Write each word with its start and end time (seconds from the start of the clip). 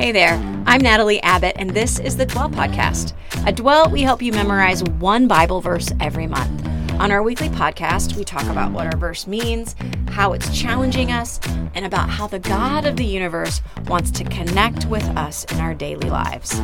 Hey 0.00 0.12
there, 0.12 0.36
I'm 0.64 0.80
Natalie 0.80 1.22
Abbott, 1.22 1.56
and 1.58 1.68
this 1.68 1.98
is 1.98 2.16
the 2.16 2.24
Dwell 2.24 2.48
Podcast. 2.48 3.12
At 3.46 3.56
Dwell, 3.56 3.90
we 3.90 4.00
help 4.00 4.22
you 4.22 4.32
memorize 4.32 4.82
one 4.82 5.28
Bible 5.28 5.60
verse 5.60 5.92
every 6.00 6.26
month. 6.26 6.66
On 6.92 7.12
our 7.12 7.22
weekly 7.22 7.50
podcast, 7.50 8.16
we 8.16 8.24
talk 8.24 8.44
about 8.44 8.72
what 8.72 8.86
our 8.86 8.96
verse 8.96 9.26
means, 9.26 9.76
how 10.08 10.32
it's 10.32 10.58
challenging 10.58 11.12
us, 11.12 11.38
and 11.74 11.84
about 11.84 12.08
how 12.08 12.26
the 12.26 12.38
God 12.38 12.86
of 12.86 12.96
the 12.96 13.04
universe 13.04 13.60
wants 13.88 14.10
to 14.12 14.24
connect 14.24 14.86
with 14.86 15.04
us 15.18 15.44
in 15.52 15.60
our 15.60 15.74
daily 15.74 16.08
lives. 16.08 16.58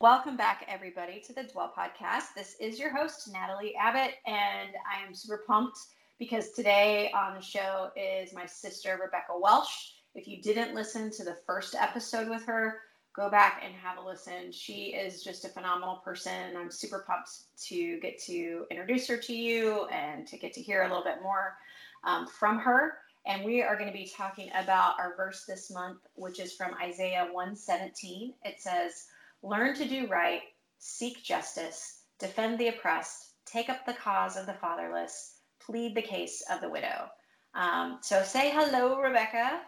Welcome 0.00 0.36
back, 0.36 0.66
everybody, 0.68 1.20
to 1.26 1.32
the 1.32 1.42
Dwell 1.52 1.72
Podcast. 1.76 2.26
This 2.36 2.54
is 2.60 2.78
your 2.78 2.96
host, 2.96 3.28
Natalie 3.32 3.74
Abbott, 3.74 4.14
and 4.24 4.70
I 4.88 5.04
am 5.04 5.16
super 5.16 5.42
pumped 5.48 5.80
because 6.20 6.50
today 6.50 7.10
on 7.16 7.34
the 7.34 7.40
show 7.40 7.90
is 7.96 8.34
my 8.34 8.44
sister, 8.44 9.00
Rebecca 9.02 9.32
Welsh. 9.34 9.92
If 10.14 10.28
you 10.28 10.42
didn't 10.42 10.74
listen 10.74 11.10
to 11.12 11.24
the 11.24 11.38
first 11.46 11.74
episode 11.74 12.28
with 12.28 12.44
her, 12.44 12.80
go 13.16 13.30
back 13.30 13.62
and 13.64 13.74
have 13.74 13.96
a 13.96 14.06
listen. 14.06 14.52
She 14.52 14.88
is 14.88 15.24
just 15.24 15.46
a 15.46 15.48
phenomenal 15.48 15.96
person. 16.04 16.54
I'm 16.58 16.70
super 16.70 17.06
pumped 17.06 17.30
to 17.68 17.98
get 18.00 18.20
to 18.24 18.66
introduce 18.70 19.08
her 19.08 19.16
to 19.16 19.34
you 19.34 19.86
and 19.86 20.26
to 20.26 20.36
get 20.36 20.52
to 20.52 20.60
hear 20.60 20.82
a 20.82 20.88
little 20.88 21.02
bit 21.02 21.22
more 21.22 21.56
um, 22.04 22.26
from 22.26 22.58
her. 22.58 22.98
And 23.26 23.42
we 23.42 23.62
are 23.62 23.76
going 23.76 23.90
to 23.90 23.98
be 23.98 24.12
talking 24.14 24.50
about 24.50 25.00
our 25.00 25.16
verse 25.16 25.46
this 25.46 25.70
month, 25.70 26.00
which 26.16 26.38
is 26.38 26.52
from 26.52 26.74
Isaiah 26.82 27.28
117. 27.32 28.34
It 28.44 28.60
says, 28.60 29.06
Learn 29.42 29.74
to 29.74 29.88
do 29.88 30.06
right, 30.06 30.42
seek 30.78 31.24
justice, 31.24 32.02
defend 32.18 32.58
the 32.58 32.68
oppressed, 32.68 33.30
take 33.46 33.70
up 33.70 33.86
the 33.86 33.94
cause 33.94 34.36
of 34.36 34.44
the 34.44 34.52
fatherless 34.52 35.36
plead 35.70 35.94
the 35.94 36.02
case 36.02 36.42
of 36.50 36.60
the 36.60 36.68
widow. 36.68 37.08
Um, 37.54 37.98
so 38.02 38.22
say 38.24 38.50
hello, 38.52 38.98
Rebecca. 38.98 39.60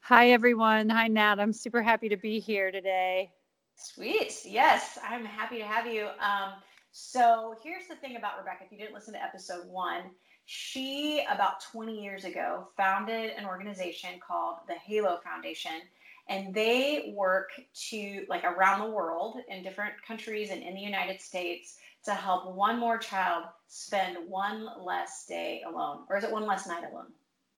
Hi, 0.00 0.30
everyone. 0.30 0.88
Hi, 0.88 1.06
Nat. 1.06 1.38
I'm 1.38 1.52
super 1.52 1.82
happy 1.82 2.08
to 2.08 2.16
be 2.16 2.40
here 2.40 2.70
today. 2.70 3.30
Sweet. 3.76 4.32
Yes, 4.46 4.98
I'm 5.06 5.26
happy 5.26 5.58
to 5.58 5.66
have 5.66 5.86
you. 5.86 6.06
Um, 6.20 6.54
so 6.92 7.54
here's 7.62 7.86
the 7.88 7.96
thing 7.96 8.16
about 8.16 8.38
Rebecca. 8.38 8.64
If 8.64 8.72
you 8.72 8.78
didn't 8.78 8.94
listen 8.94 9.12
to 9.14 9.22
episode 9.22 9.68
one, 9.68 10.04
she 10.46 11.22
about 11.30 11.60
20 11.72 12.02
years 12.02 12.24
ago 12.24 12.68
founded 12.74 13.32
an 13.36 13.44
organization 13.44 14.18
called 14.26 14.56
the 14.66 14.74
Halo 14.74 15.20
Foundation 15.22 15.82
and 16.30 16.54
they 16.54 17.12
work 17.14 17.50
to 17.88 18.24
like 18.28 18.44
around 18.44 18.80
the 18.80 18.90
world 18.90 19.36
in 19.48 19.62
different 19.62 19.94
countries 20.06 20.50
and 20.50 20.62
in 20.62 20.74
the 20.74 20.80
United 20.80 21.20
States 21.20 21.76
to 22.04 22.14
help 22.14 22.54
one 22.54 22.78
more 22.78 22.98
child 22.98 23.44
spend 23.66 24.16
one 24.28 24.66
less 24.80 25.26
day 25.26 25.62
alone, 25.66 26.04
or 26.08 26.16
is 26.16 26.24
it 26.24 26.30
one 26.30 26.46
less 26.46 26.66
night 26.66 26.84
alone? 26.90 27.06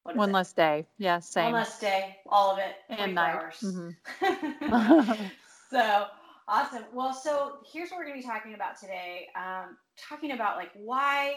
One 0.02 0.32
less 0.32 0.52
day. 0.52 0.86
Yeah, 0.98 1.20
same. 1.20 1.44
One 1.44 1.54
less 1.54 1.78
day, 1.78 2.16
all 2.26 2.50
of 2.50 2.58
it, 2.58 2.76
and 2.88 3.14
night. 3.14 3.34
hours. 3.34 3.60
Mm-hmm. 3.62 5.26
so 5.70 6.06
awesome. 6.48 6.84
Well, 6.92 7.12
so 7.12 7.58
here's 7.70 7.90
what 7.90 7.98
we're 7.98 8.06
going 8.06 8.20
to 8.20 8.26
be 8.26 8.28
talking 8.28 8.54
about 8.54 8.80
today. 8.80 9.28
Um, 9.36 9.76
talking 9.98 10.32
about 10.32 10.56
like 10.56 10.70
why 10.74 11.34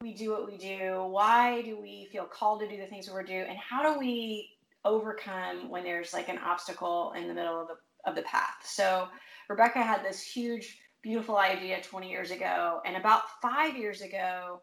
we 0.00 0.12
do 0.12 0.30
what 0.30 0.46
we 0.46 0.58
do, 0.58 1.06
why 1.08 1.62
do 1.62 1.80
we 1.80 2.08
feel 2.12 2.24
called 2.24 2.60
to 2.60 2.68
do 2.68 2.76
the 2.76 2.86
things 2.86 3.08
we 3.10 3.24
do, 3.24 3.32
and 3.48 3.56
how 3.58 3.82
do 3.82 3.98
we 3.98 4.50
overcome 4.84 5.70
when 5.70 5.82
there's 5.82 6.12
like 6.12 6.28
an 6.28 6.38
obstacle 6.38 7.14
in 7.16 7.26
the 7.26 7.34
middle 7.34 7.60
of 7.60 7.68
the 7.68 7.76
of 8.08 8.14
the 8.14 8.22
path. 8.22 8.56
So 8.64 9.08
Rebecca 9.48 9.82
had 9.82 10.04
this 10.04 10.22
huge 10.22 10.78
beautiful 11.04 11.36
idea 11.36 11.82
20 11.82 12.10
years 12.10 12.30
ago. 12.30 12.80
And 12.86 12.96
about 12.96 13.22
five 13.42 13.76
years 13.76 14.00
ago, 14.00 14.62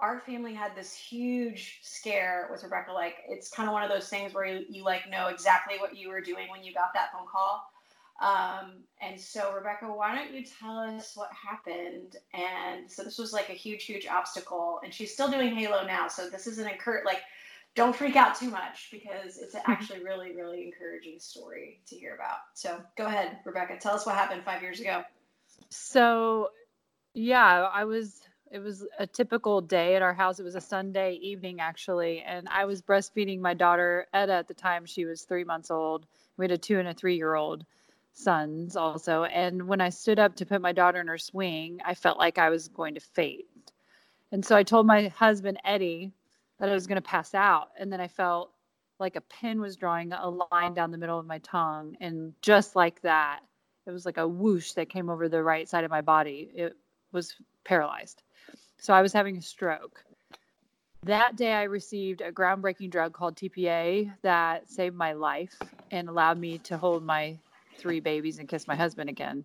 our 0.00 0.20
family 0.20 0.54
had 0.54 0.74
this 0.74 0.96
huge 0.96 1.80
scare 1.82 2.48
with 2.50 2.64
Rebecca. 2.64 2.90
Like, 2.92 3.16
it's 3.28 3.50
kind 3.50 3.68
of 3.68 3.74
one 3.74 3.84
of 3.84 3.90
those 3.90 4.08
things 4.08 4.32
where 4.32 4.46
you, 4.46 4.64
you 4.68 4.84
like 4.84 5.08
know 5.10 5.28
exactly 5.28 5.76
what 5.78 5.94
you 5.94 6.08
were 6.08 6.22
doing 6.22 6.48
when 6.50 6.64
you 6.64 6.72
got 6.72 6.94
that 6.94 7.12
phone 7.12 7.26
call. 7.30 7.62
Um, 8.20 8.84
and 9.02 9.20
so, 9.20 9.52
Rebecca, 9.52 9.86
why 9.86 10.14
don't 10.14 10.34
you 10.34 10.44
tell 10.44 10.78
us 10.78 11.12
what 11.14 11.28
happened? 11.32 12.16
And 12.32 12.90
so, 12.90 13.04
this 13.04 13.18
was 13.18 13.32
like 13.32 13.50
a 13.50 13.54
huge, 13.54 13.84
huge 13.84 14.06
obstacle. 14.06 14.80
And 14.82 14.92
she's 14.92 15.12
still 15.12 15.30
doing 15.30 15.54
Halo 15.54 15.86
now. 15.86 16.08
So, 16.08 16.30
this 16.30 16.46
is 16.46 16.58
an 16.58 16.68
encourage, 16.68 17.04
like, 17.04 17.20
don't 17.74 17.94
freak 17.94 18.16
out 18.16 18.34
too 18.34 18.50
much 18.50 18.88
because 18.90 19.38
it's 19.38 19.54
actually 19.66 20.02
really, 20.02 20.34
really 20.34 20.64
encouraging 20.64 21.18
story 21.18 21.80
to 21.86 21.96
hear 21.96 22.14
about. 22.14 22.38
So, 22.54 22.80
go 22.96 23.06
ahead, 23.06 23.38
Rebecca. 23.44 23.76
Tell 23.78 23.94
us 23.94 24.06
what 24.06 24.14
happened 24.14 24.42
five 24.42 24.62
years 24.62 24.80
ago. 24.80 25.04
So, 25.70 26.50
yeah, 27.14 27.68
I 27.72 27.84
was 27.84 28.22
it 28.52 28.58
was 28.58 28.86
a 28.98 29.06
typical 29.06 29.62
day 29.62 29.96
at 29.96 30.02
our 30.02 30.12
house. 30.12 30.38
It 30.38 30.42
was 30.42 30.56
a 30.56 30.60
Sunday 30.60 31.14
evening, 31.14 31.60
actually. 31.60 32.20
And 32.20 32.46
I 32.50 32.66
was 32.66 32.82
breastfeeding 32.82 33.40
my 33.40 33.54
daughter, 33.54 34.06
Edda, 34.12 34.34
at 34.34 34.48
the 34.48 34.52
time. 34.54 34.84
She 34.84 35.06
was 35.06 35.22
three 35.22 35.44
months 35.44 35.70
old. 35.70 36.06
We 36.36 36.44
had 36.44 36.52
a 36.52 36.58
two 36.58 36.78
and 36.78 36.86
a 36.86 36.92
three 36.92 37.16
year 37.16 37.34
old 37.34 37.64
sons 38.12 38.76
also. 38.76 39.24
And 39.24 39.66
when 39.66 39.80
I 39.80 39.88
stood 39.88 40.18
up 40.18 40.36
to 40.36 40.46
put 40.46 40.60
my 40.60 40.72
daughter 40.72 41.00
in 41.00 41.06
her 41.08 41.16
swing, 41.16 41.80
I 41.82 41.94
felt 41.94 42.18
like 42.18 42.36
I 42.36 42.50
was 42.50 42.68
going 42.68 42.94
to 42.94 43.00
faint. 43.00 43.46
And 44.32 44.44
so 44.44 44.54
I 44.54 44.62
told 44.62 44.86
my 44.86 45.08
husband, 45.08 45.58
Eddie, 45.64 46.12
that 46.58 46.68
I 46.68 46.74
was 46.74 46.86
going 46.86 46.96
to 46.96 47.02
pass 47.02 47.34
out. 47.34 47.68
And 47.78 47.90
then 47.90 48.02
I 48.02 48.08
felt 48.08 48.52
like 48.98 49.16
a 49.16 49.22
pin 49.22 49.62
was 49.62 49.76
drawing 49.76 50.12
a 50.12 50.28
line 50.28 50.74
down 50.74 50.90
the 50.90 50.98
middle 50.98 51.18
of 51.18 51.26
my 51.26 51.38
tongue. 51.38 51.96
And 52.00 52.34
just 52.42 52.76
like 52.76 53.00
that, 53.00 53.40
it 53.86 53.90
was 53.90 54.06
like 54.06 54.18
a 54.18 54.26
whoosh 54.26 54.72
that 54.72 54.88
came 54.88 55.10
over 55.10 55.28
the 55.28 55.42
right 55.42 55.68
side 55.68 55.84
of 55.84 55.90
my 55.90 56.00
body. 56.00 56.50
It 56.54 56.76
was 57.12 57.34
paralyzed. 57.64 58.22
So 58.78 58.94
I 58.94 59.02
was 59.02 59.12
having 59.12 59.36
a 59.36 59.42
stroke. 59.42 60.04
That 61.04 61.34
day, 61.36 61.52
I 61.52 61.64
received 61.64 62.20
a 62.20 62.30
groundbreaking 62.30 62.90
drug 62.90 63.12
called 63.12 63.34
TPA 63.34 64.12
that 64.22 64.70
saved 64.70 64.94
my 64.94 65.14
life 65.14 65.56
and 65.90 66.08
allowed 66.08 66.38
me 66.38 66.58
to 66.58 66.78
hold 66.78 67.02
my 67.02 67.36
three 67.76 67.98
babies 67.98 68.38
and 68.38 68.48
kiss 68.48 68.68
my 68.68 68.76
husband 68.76 69.10
again. 69.10 69.44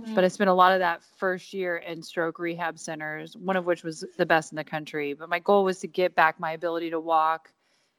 Mm-hmm. 0.00 0.14
But 0.14 0.24
I 0.24 0.28
spent 0.28 0.48
a 0.48 0.54
lot 0.54 0.72
of 0.72 0.78
that 0.78 1.02
first 1.18 1.52
year 1.52 1.76
in 1.76 2.02
stroke 2.02 2.38
rehab 2.38 2.78
centers, 2.78 3.36
one 3.36 3.56
of 3.56 3.66
which 3.66 3.82
was 3.82 4.04
the 4.16 4.24
best 4.24 4.52
in 4.52 4.56
the 4.56 4.64
country. 4.64 5.12
But 5.12 5.28
my 5.28 5.40
goal 5.40 5.64
was 5.64 5.80
to 5.80 5.88
get 5.88 6.14
back 6.14 6.38
my 6.38 6.52
ability 6.52 6.90
to 6.90 7.00
walk, 7.00 7.50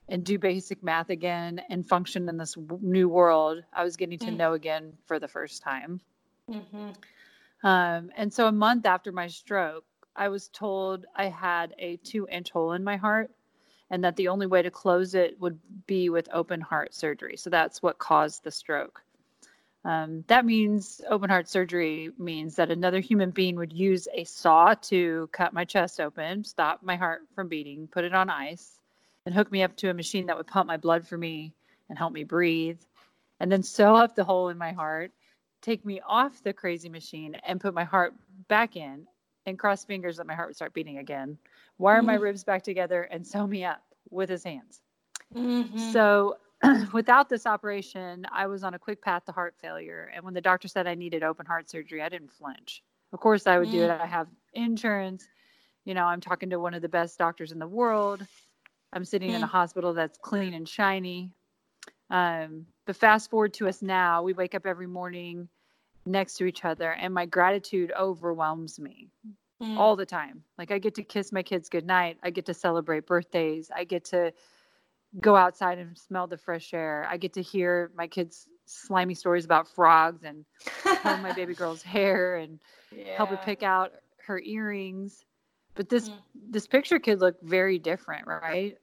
and 0.09 0.23
do 0.23 0.37
basic 0.37 0.83
math 0.83 1.09
again 1.09 1.61
and 1.69 1.87
function 1.87 2.27
in 2.27 2.37
this 2.37 2.55
new 2.81 3.07
world 3.07 3.63
I 3.73 3.83
was 3.83 3.95
getting 3.95 4.19
to 4.19 4.27
mm. 4.27 4.37
know 4.37 4.53
again 4.53 4.93
for 5.05 5.19
the 5.19 5.27
first 5.27 5.63
time. 5.63 6.01
Mm-hmm. 6.49 6.89
Um, 7.65 8.11
and 8.17 8.33
so 8.33 8.47
a 8.47 8.51
month 8.51 8.85
after 8.85 9.11
my 9.11 9.27
stroke, 9.27 9.85
I 10.15 10.27
was 10.27 10.49
told 10.49 11.05
I 11.15 11.25
had 11.27 11.73
a 11.79 11.97
two 11.97 12.27
inch 12.29 12.51
hole 12.51 12.73
in 12.73 12.83
my 12.83 12.97
heart 12.97 13.31
and 13.89 14.03
that 14.03 14.15
the 14.15 14.27
only 14.27 14.47
way 14.47 14.61
to 14.61 14.71
close 14.71 15.15
it 15.15 15.39
would 15.39 15.59
be 15.87 16.09
with 16.09 16.27
open 16.33 16.59
heart 16.59 16.93
surgery. 16.93 17.37
So 17.37 17.49
that's 17.49 17.81
what 17.81 17.97
caused 17.99 18.43
the 18.43 18.51
stroke. 18.51 19.01
Um, 19.85 20.23
that 20.27 20.45
means 20.45 21.01
open 21.09 21.29
heart 21.29 21.49
surgery 21.49 22.11
means 22.17 22.55
that 22.55 22.71
another 22.71 22.99
human 22.99 23.31
being 23.31 23.55
would 23.57 23.73
use 23.73 24.07
a 24.13 24.23
saw 24.23 24.73
to 24.75 25.29
cut 25.33 25.53
my 25.53 25.65
chest 25.65 25.99
open, 25.99 26.43
stop 26.43 26.81
my 26.83 26.95
heart 26.95 27.21
from 27.35 27.49
beating, 27.49 27.87
put 27.87 28.05
it 28.05 28.13
on 28.13 28.29
ice, 28.29 28.79
and 29.25 29.33
hook 29.33 29.51
me 29.51 29.63
up 29.63 29.75
to 29.77 29.89
a 29.89 29.93
machine 29.93 30.25
that 30.27 30.37
would 30.37 30.47
pump 30.47 30.67
my 30.67 30.77
blood 30.77 31.07
for 31.07 31.17
me 31.17 31.53
and 31.89 31.97
help 31.97 32.13
me 32.13 32.23
breathe, 32.23 32.79
and 33.39 33.51
then 33.51 33.63
sew 33.63 33.95
up 33.95 34.15
the 34.15 34.23
hole 34.23 34.49
in 34.49 34.57
my 34.57 34.71
heart, 34.71 35.11
take 35.61 35.85
me 35.85 36.01
off 36.07 36.43
the 36.43 36.53
crazy 36.53 36.89
machine, 36.89 37.35
and 37.45 37.61
put 37.61 37.73
my 37.73 37.83
heart 37.83 38.13
back 38.47 38.75
in, 38.75 39.07
and 39.45 39.59
cross 39.59 39.83
fingers 39.83 40.17
that 40.17 40.27
my 40.27 40.33
heart 40.33 40.49
would 40.49 40.55
start 40.55 40.73
beating 40.73 40.97
again, 40.99 41.37
wire 41.77 41.97
mm-hmm. 41.97 42.07
my 42.07 42.15
ribs 42.15 42.43
back 42.43 42.63
together, 42.63 43.03
and 43.03 43.25
sew 43.25 43.45
me 43.45 43.63
up 43.63 43.81
with 44.09 44.29
his 44.29 44.43
hands. 44.43 44.81
Mm-hmm. 45.35 45.91
So, 45.91 46.37
without 46.93 47.29
this 47.29 47.45
operation, 47.45 48.25
I 48.31 48.47
was 48.47 48.63
on 48.63 48.73
a 48.73 48.79
quick 48.79 49.01
path 49.01 49.25
to 49.25 49.31
heart 49.31 49.55
failure. 49.61 50.09
And 50.15 50.23
when 50.23 50.33
the 50.33 50.41
doctor 50.41 50.67
said 50.67 50.87
I 50.87 50.95
needed 50.95 51.23
open 51.23 51.45
heart 51.45 51.69
surgery, 51.69 52.01
I 52.01 52.07
didn't 52.07 52.31
flinch. 52.31 52.83
Of 53.11 53.19
course, 53.19 53.47
I 53.47 53.59
would 53.59 53.67
mm-hmm. 53.67 53.77
do 53.77 53.83
it. 53.83 53.89
Mm. 53.89 54.01
I 54.01 54.05
have 54.05 54.27
insurance. 54.53 55.27
You 55.85 55.93
know, 55.93 56.05
I'm 56.05 56.21
talking 56.21 56.49
to 56.51 56.59
one 56.59 56.73
of 56.73 56.81
the 56.81 56.89
best 56.89 57.17
doctors 57.17 57.51
in 57.51 57.59
the 57.59 57.67
world. 57.67 58.25
I'm 58.93 59.05
sitting 59.05 59.31
mm. 59.31 59.35
in 59.35 59.43
a 59.43 59.47
hmm. 59.47 59.51
hospital 59.51 59.93
that's 59.93 60.17
clean 60.19 60.53
and 60.53 60.69
shiny. 60.69 61.31
Um, 62.09 62.67
but 62.85 62.95
fast 62.95 63.29
forward 63.29 63.53
to 63.55 63.67
us 63.67 63.81
now, 63.81 64.21
we 64.23 64.33
wake 64.33 64.53
up 64.53 64.65
every 64.65 64.87
morning 64.87 65.49
next 66.05 66.35
to 66.35 66.45
each 66.45 66.63
other, 66.63 66.91
and 66.91 67.13
my 67.13 67.25
gratitude 67.25 67.91
overwhelms 67.97 68.79
me 68.79 69.09
mm. 69.61 69.77
all 69.77 69.95
the 69.95 70.05
time. 70.05 70.43
Like, 70.57 70.71
I 70.71 70.77
get 70.77 70.95
to 70.95 71.03
kiss 71.03 71.31
my 71.31 71.43
kids 71.43 71.69
goodnight, 71.69 72.17
I 72.21 72.29
get 72.29 72.45
to 72.47 72.53
celebrate 72.53 73.07
birthdays, 73.07 73.71
I 73.75 73.85
get 73.85 74.05
to 74.05 74.31
go 75.19 75.35
outside 75.35 75.79
and 75.79 75.97
smell 75.97 76.27
the 76.27 76.37
fresh 76.37 76.73
air, 76.73 77.07
I 77.09 77.17
get 77.17 77.33
to 77.33 77.41
hear 77.41 77.91
my 77.95 78.07
kids 78.07 78.47
slimy 78.65 79.13
stories 79.13 79.45
about 79.45 79.67
frogs 79.67 80.23
and 80.23 80.45
comb 81.01 81.21
my 81.21 81.33
baby 81.33 81.53
girl's 81.55 81.81
hair 81.81 82.37
and 82.37 82.59
yeah. 82.95 83.15
help 83.17 83.29
her 83.29 83.37
pick 83.37 83.63
out 83.63 83.91
her 84.25 84.39
earrings 84.39 85.25
but 85.75 85.89
this 85.89 86.09
mm. 86.09 86.15
this 86.49 86.67
picture 86.67 86.99
could 86.99 87.19
look 87.19 87.35
very 87.41 87.77
different 87.79 88.25
right 88.27 88.77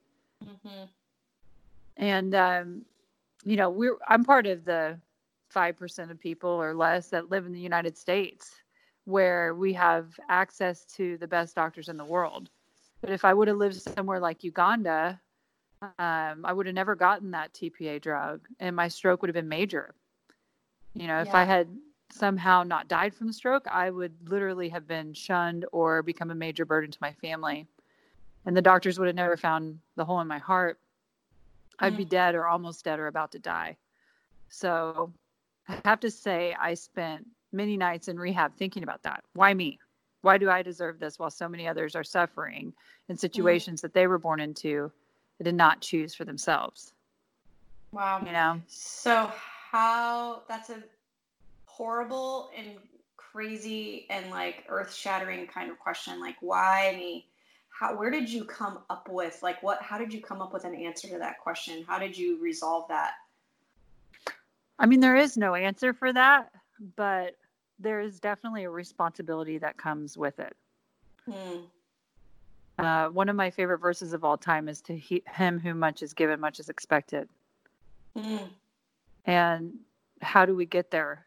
Mm-hmm. 0.44 0.84
And 1.96 2.34
um, 2.34 2.82
you 3.44 3.56
know, 3.56 3.70
we're 3.70 3.96
I'm 4.08 4.24
part 4.24 4.46
of 4.46 4.64
the 4.64 4.98
five 5.48 5.76
percent 5.76 6.10
of 6.10 6.20
people 6.20 6.50
or 6.50 6.74
less 6.74 7.08
that 7.08 7.30
live 7.30 7.46
in 7.46 7.52
the 7.52 7.60
United 7.60 7.96
States, 7.96 8.62
where 9.04 9.54
we 9.54 9.72
have 9.74 10.18
access 10.28 10.84
to 10.96 11.16
the 11.18 11.28
best 11.28 11.54
doctors 11.54 11.88
in 11.88 11.96
the 11.96 12.04
world. 12.04 12.50
But 13.00 13.10
if 13.10 13.24
I 13.24 13.34
would 13.34 13.48
have 13.48 13.56
lived 13.56 13.80
somewhere 13.80 14.20
like 14.20 14.44
Uganda, 14.44 15.20
um, 15.82 16.44
I 16.44 16.52
would 16.52 16.66
have 16.66 16.74
never 16.74 16.94
gotten 16.94 17.30
that 17.30 17.52
TPA 17.54 18.00
drug, 18.00 18.46
and 18.60 18.76
my 18.76 18.88
stroke 18.88 19.22
would 19.22 19.28
have 19.28 19.34
been 19.34 19.48
major. 19.48 19.94
You 20.94 21.06
know, 21.06 21.20
if 21.20 21.28
yeah. 21.28 21.38
I 21.38 21.44
had 21.44 21.68
somehow 22.12 22.62
not 22.62 22.88
died 22.88 23.14
from 23.14 23.28
the 23.28 23.32
stroke, 23.32 23.66
I 23.70 23.90
would 23.90 24.12
literally 24.28 24.68
have 24.70 24.86
been 24.86 25.14
shunned 25.14 25.64
or 25.72 26.02
become 26.02 26.30
a 26.30 26.34
major 26.34 26.64
burden 26.64 26.90
to 26.90 26.98
my 27.00 27.12
family. 27.12 27.66
And 28.46 28.56
the 28.56 28.62
doctors 28.62 28.98
would 28.98 29.06
have 29.06 29.16
never 29.16 29.36
found 29.36 29.78
the 29.96 30.04
hole 30.04 30.20
in 30.20 30.26
my 30.26 30.38
heart. 30.38 30.78
I'd 31.78 31.96
be 31.96 32.04
mm. 32.04 32.10
dead 32.10 32.34
or 32.34 32.46
almost 32.46 32.84
dead 32.84 32.98
or 32.98 33.06
about 33.06 33.32
to 33.32 33.38
die. 33.38 33.76
So 34.48 35.12
I 35.68 35.78
have 35.84 36.00
to 36.00 36.10
say, 36.10 36.54
I 36.60 36.74
spent 36.74 37.26
many 37.52 37.76
nights 37.76 38.08
in 38.08 38.18
rehab 38.18 38.54
thinking 38.56 38.82
about 38.82 39.02
that. 39.02 39.24
Why 39.34 39.54
me? 39.54 39.78
Why 40.22 40.36
do 40.36 40.50
I 40.50 40.62
deserve 40.62 40.98
this 40.98 41.18
while 41.18 41.30
so 41.30 41.48
many 41.48 41.66
others 41.66 41.94
are 41.94 42.04
suffering 42.04 42.72
in 43.08 43.16
mm. 43.16 43.18
situations 43.18 43.80
that 43.82 43.94
they 43.94 44.06
were 44.06 44.18
born 44.18 44.40
into 44.40 44.90
that 45.38 45.44
did 45.44 45.54
not 45.54 45.80
choose 45.80 46.14
for 46.14 46.24
themselves? 46.24 46.92
Wow. 47.92 48.22
You 48.24 48.32
know? 48.32 48.60
So, 48.68 49.32
how 49.70 50.42
that's 50.48 50.70
a 50.70 50.82
horrible 51.66 52.50
and 52.56 52.76
crazy 53.16 54.06
and 54.10 54.30
like 54.30 54.64
earth 54.68 54.94
shattering 54.94 55.46
kind 55.46 55.70
of 55.70 55.78
question. 55.78 56.20
Like, 56.20 56.36
why 56.40 56.94
me? 56.96 57.26
How, 57.80 57.96
where 57.96 58.10
did 58.10 58.28
you 58.28 58.44
come 58.44 58.80
up 58.90 59.08
with 59.08 59.38
like 59.42 59.62
what 59.62 59.80
how 59.80 59.96
did 59.96 60.12
you 60.12 60.20
come 60.20 60.42
up 60.42 60.52
with 60.52 60.64
an 60.64 60.74
answer 60.74 61.08
to 61.08 61.16
that 61.16 61.40
question? 61.40 61.82
How 61.88 61.98
did 61.98 62.16
you 62.16 62.38
resolve 62.38 62.86
that? 62.88 63.12
I 64.78 64.84
mean 64.84 65.00
there 65.00 65.16
is 65.16 65.38
no 65.38 65.54
answer 65.54 65.94
for 65.94 66.12
that 66.12 66.52
but 66.96 67.36
there 67.78 68.00
is 68.00 68.20
definitely 68.20 68.64
a 68.64 68.70
responsibility 68.70 69.56
that 69.56 69.78
comes 69.78 70.18
with 70.18 70.38
it. 70.40 70.54
Hmm. 71.24 71.60
uh, 72.78 73.08
one 73.08 73.30
of 73.30 73.36
my 73.36 73.50
favorite 73.50 73.78
verses 73.78 74.12
of 74.12 74.24
all 74.24 74.36
time 74.36 74.68
is 74.68 74.82
to 74.82 74.96
he, 74.96 75.22
him 75.26 75.58
who 75.58 75.72
much 75.72 76.02
is 76.02 76.12
given 76.12 76.38
much 76.38 76.60
is 76.60 76.68
expected. 76.68 77.30
Hmm. 78.14 78.44
and 79.24 79.72
how 80.20 80.44
do 80.44 80.54
we 80.54 80.66
get 80.66 80.90
there? 80.90 81.24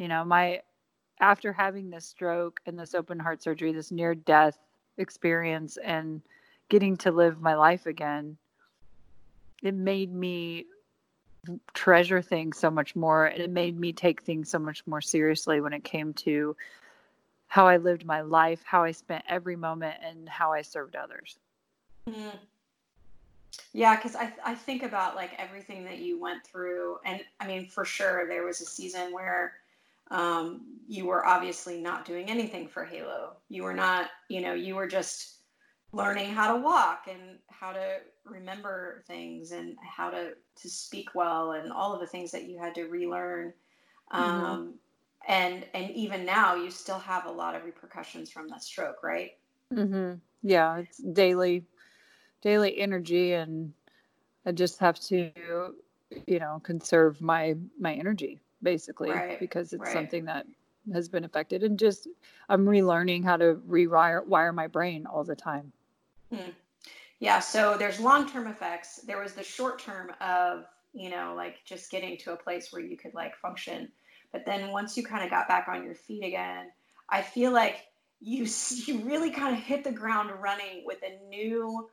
You 0.00 0.08
know, 0.08 0.24
my 0.24 0.62
after 1.20 1.52
having 1.52 1.90
this 1.90 2.06
stroke 2.06 2.58
and 2.66 2.76
this 2.76 2.92
open 2.92 3.20
heart 3.20 3.40
surgery, 3.40 3.72
this 3.72 3.92
near 3.92 4.16
death 4.16 4.58
experience 5.02 5.76
and 5.76 6.22
getting 6.70 6.96
to 6.96 7.10
live 7.10 7.40
my 7.40 7.54
life 7.54 7.84
again, 7.84 8.38
it 9.62 9.74
made 9.74 10.12
me 10.12 10.64
treasure 11.74 12.22
things 12.22 12.58
so 12.58 12.70
much 12.70 12.96
more. 12.96 13.26
And 13.26 13.42
it 13.42 13.50
made 13.50 13.78
me 13.78 13.92
take 13.92 14.22
things 14.22 14.48
so 14.48 14.58
much 14.58 14.86
more 14.86 15.00
seriously 15.00 15.60
when 15.60 15.72
it 15.72 15.84
came 15.84 16.14
to 16.14 16.56
how 17.48 17.66
I 17.66 17.76
lived 17.76 18.06
my 18.06 18.22
life, 18.22 18.62
how 18.64 18.82
I 18.82 18.92
spent 18.92 19.24
every 19.28 19.56
moment, 19.56 19.96
and 20.02 20.26
how 20.28 20.52
I 20.52 20.62
served 20.62 20.96
others. 20.96 21.38
Mm. 22.08 22.38
Yeah, 23.74 23.96
because 23.96 24.16
I, 24.16 24.32
I 24.44 24.54
think 24.54 24.82
about 24.82 25.16
like 25.16 25.32
everything 25.38 25.84
that 25.84 25.98
you 25.98 26.18
went 26.18 26.46
through. 26.46 26.98
And 27.04 27.20
I 27.40 27.46
mean, 27.46 27.68
for 27.68 27.84
sure, 27.84 28.26
there 28.26 28.44
was 28.44 28.60
a 28.60 28.64
season 28.64 29.12
where 29.12 29.54
um, 30.12 30.60
you 30.86 31.06
were 31.06 31.26
obviously 31.26 31.80
not 31.80 32.04
doing 32.04 32.30
anything 32.30 32.68
for 32.68 32.84
Halo. 32.84 33.36
You 33.48 33.62
were 33.62 33.72
not, 33.72 34.10
you 34.28 34.42
know, 34.42 34.52
you 34.52 34.76
were 34.76 34.86
just 34.86 35.38
learning 35.92 36.32
how 36.32 36.54
to 36.54 36.60
walk 36.60 37.06
and 37.10 37.38
how 37.48 37.72
to 37.72 37.96
remember 38.24 39.02
things 39.06 39.52
and 39.52 39.76
how 39.82 40.10
to 40.10 40.32
to 40.60 40.68
speak 40.68 41.14
well 41.14 41.52
and 41.52 41.72
all 41.72 41.94
of 41.94 42.00
the 42.00 42.06
things 42.06 42.30
that 42.30 42.44
you 42.44 42.58
had 42.58 42.74
to 42.74 42.84
relearn. 42.84 43.54
Mm-hmm. 44.12 44.44
Um, 44.44 44.74
and 45.26 45.64
and 45.72 45.90
even 45.92 46.26
now, 46.26 46.56
you 46.56 46.70
still 46.70 46.98
have 46.98 47.24
a 47.24 47.30
lot 47.30 47.54
of 47.54 47.64
repercussions 47.64 48.30
from 48.30 48.48
that 48.48 48.62
stroke, 48.62 49.02
right? 49.02 49.30
Mm-hmm. 49.72 50.16
Yeah, 50.42 50.76
it's 50.76 50.98
daily 50.98 51.64
daily 52.42 52.78
energy, 52.78 53.32
and 53.32 53.72
I 54.44 54.52
just 54.52 54.78
have 54.80 55.00
to, 55.00 55.30
you 56.26 56.38
know, 56.38 56.60
conserve 56.62 57.22
my 57.22 57.54
my 57.80 57.94
energy 57.94 58.40
basically 58.62 59.10
right. 59.10 59.38
because 59.40 59.72
it's 59.72 59.82
right. 59.82 59.92
something 59.92 60.24
that 60.24 60.46
has 60.92 61.08
been 61.08 61.24
affected 61.24 61.62
and 61.62 61.78
just 61.78 62.08
i'm 62.48 62.64
relearning 62.64 63.24
how 63.24 63.36
to 63.36 63.60
rewire 63.68 64.26
wire 64.26 64.52
my 64.52 64.66
brain 64.66 65.06
all 65.06 65.24
the 65.24 65.36
time 65.36 65.72
hmm. 66.32 66.50
yeah 67.20 67.38
so 67.38 67.76
there's 67.78 68.00
long-term 68.00 68.46
effects 68.46 68.96
there 69.06 69.20
was 69.20 69.32
the 69.32 69.42
short 69.42 69.78
term 69.78 70.10
of 70.20 70.64
you 70.92 71.08
know 71.08 71.34
like 71.36 71.64
just 71.64 71.90
getting 71.90 72.16
to 72.16 72.32
a 72.32 72.36
place 72.36 72.72
where 72.72 72.82
you 72.82 72.96
could 72.96 73.14
like 73.14 73.36
function 73.36 73.88
but 74.32 74.44
then 74.44 74.70
once 74.72 74.96
you 74.96 75.04
kind 75.04 75.22
of 75.22 75.30
got 75.30 75.46
back 75.46 75.68
on 75.68 75.84
your 75.84 75.94
feet 75.94 76.24
again 76.24 76.66
i 77.08 77.22
feel 77.22 77.52
like 77.52 77.86
you 78.20 78.46
you 78.86 79.00
really 79.00 79.30
kind 79.30 79.56
of 79.56 79.62
hit 79.62 79.84
the 79.84 79.92
ground 79.92 80.30
running 80.40 80.84
with 80.84 80.98
a 81.02 81.28
new 81.28 81.88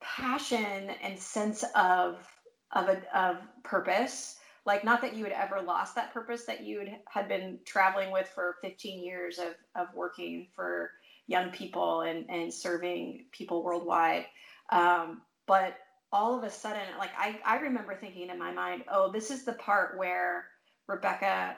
passion 0.00 0.90
and 1.02 1.18
sense 1.18 1.64
of 1.74 2.26
of 2.72 2.88
a 2.88 3.18
of 3.18 3.36
purpose 3.62 4.39
like 4.66 4.84
not 4.84 5.00
that 5.02 5.16
you 5.16 5.24
had 5.24 5.32
ever 5.32 5.60
lost 5.62 5.94
that 5.94 6.12
purpose 6.12 6.44
that 6.44 6.62
you 6.62 6.86
had 7.08 7.28
been 7.28 7.58
traveling 7.64 8.10
with 8.10 8.28
for 8.28 8.56
15 8.62 9.02
years 9.02 9.38
of, 9.38 9.54
of 9.74 9.94
working 9.94 10.46
for 10.54 10.90
young 11.26 11.50
people 11.50 12.02
and, 12.02 12.28
and 12.28 12.52
serving 12.52 13.24
people 13.32 13.62
worldwide. 13.62 14.26
Um, 14.70 15.22
but 15.46 15.78
all 16.12 16.36
of 16.36 16.44
a 16.44 16.50
sudden 16.50 16.82
like 16.98 17.10
I, 17.16 17.38
I 17.44 17.60
remember 17.60 17.94
thinking 17.94 18.28
in 18.30 18.38
my 18.38 18.52
mind 18.52 18.84
oh 18.90 19.10
this 19.10 19.30
is 19.30 19.44
the 19.44 19.52
part 19.54 19.96
where 19.96 20.46
rebecca 20.86 21.56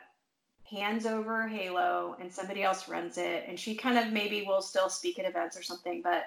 hands 0.71 1.07
over 1.07 1.49
halo 1.49 2.17
and 2.21 2.33
somebody 2.33 2.63
else 2.63 2.89
runs 2.89 3.19
it 3.19 3.45
and 3.49 3.59
she 3.59 3.75
kind 3.75 3.99
of 3.99 4.13
maybe 4.13 4.45
will 4.47 4.63
still 4.63 4.89
speak 4.89 5.19
at 5.19 5.29
events 5.29 5.57
or 5.57 5.63
something 5.63 6.03
but 6.03 6.25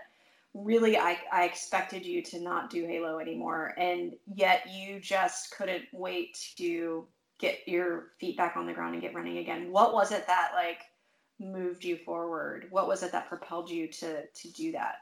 really 0.56 0.98
I, 0.98 1.18
I 1.32 1.44
expected 1.44 2.06
you 2.06 2.24
to 2.24 2.40
not 2.40 2.70
do 2.70 2.86
halo 2.86 3.20
anymore 3.20 3.74
and 3.78 4.16
yet 4.34 4.62
you 4.72 5.02
just 5.02 5.52
couldn't 5.52 5.84
wait 5.92 6.54
to 6.58 7.06
get 7.38 7.68
your 7.68 8.12
feet 8.20 8.38
back 8.38 8.56
on 8.56 8.66
the 8.66 8.74
ground 8.74 8.94
and 8.94 9.02
get 9.02 9.14
running 9.14 9.40
again. 9.40 9.70
What 9.70 9.94
was 9.94 10.14
it 10.14 10.26
that 10.28 10.52
like 10.56 10.80
moved 11.40 11.84
you 11.84 11.98
forward? 11.98 12.68
What 12.70 12.88
was 12.88 13.04
it 13.04 13.12
that 13.12 13.28
propelled 13.28 13.70
you 13.70 13.88
to 13.90 14.26
to 14.26 14.52
do 14.54 14.72
that? 14.72 15.00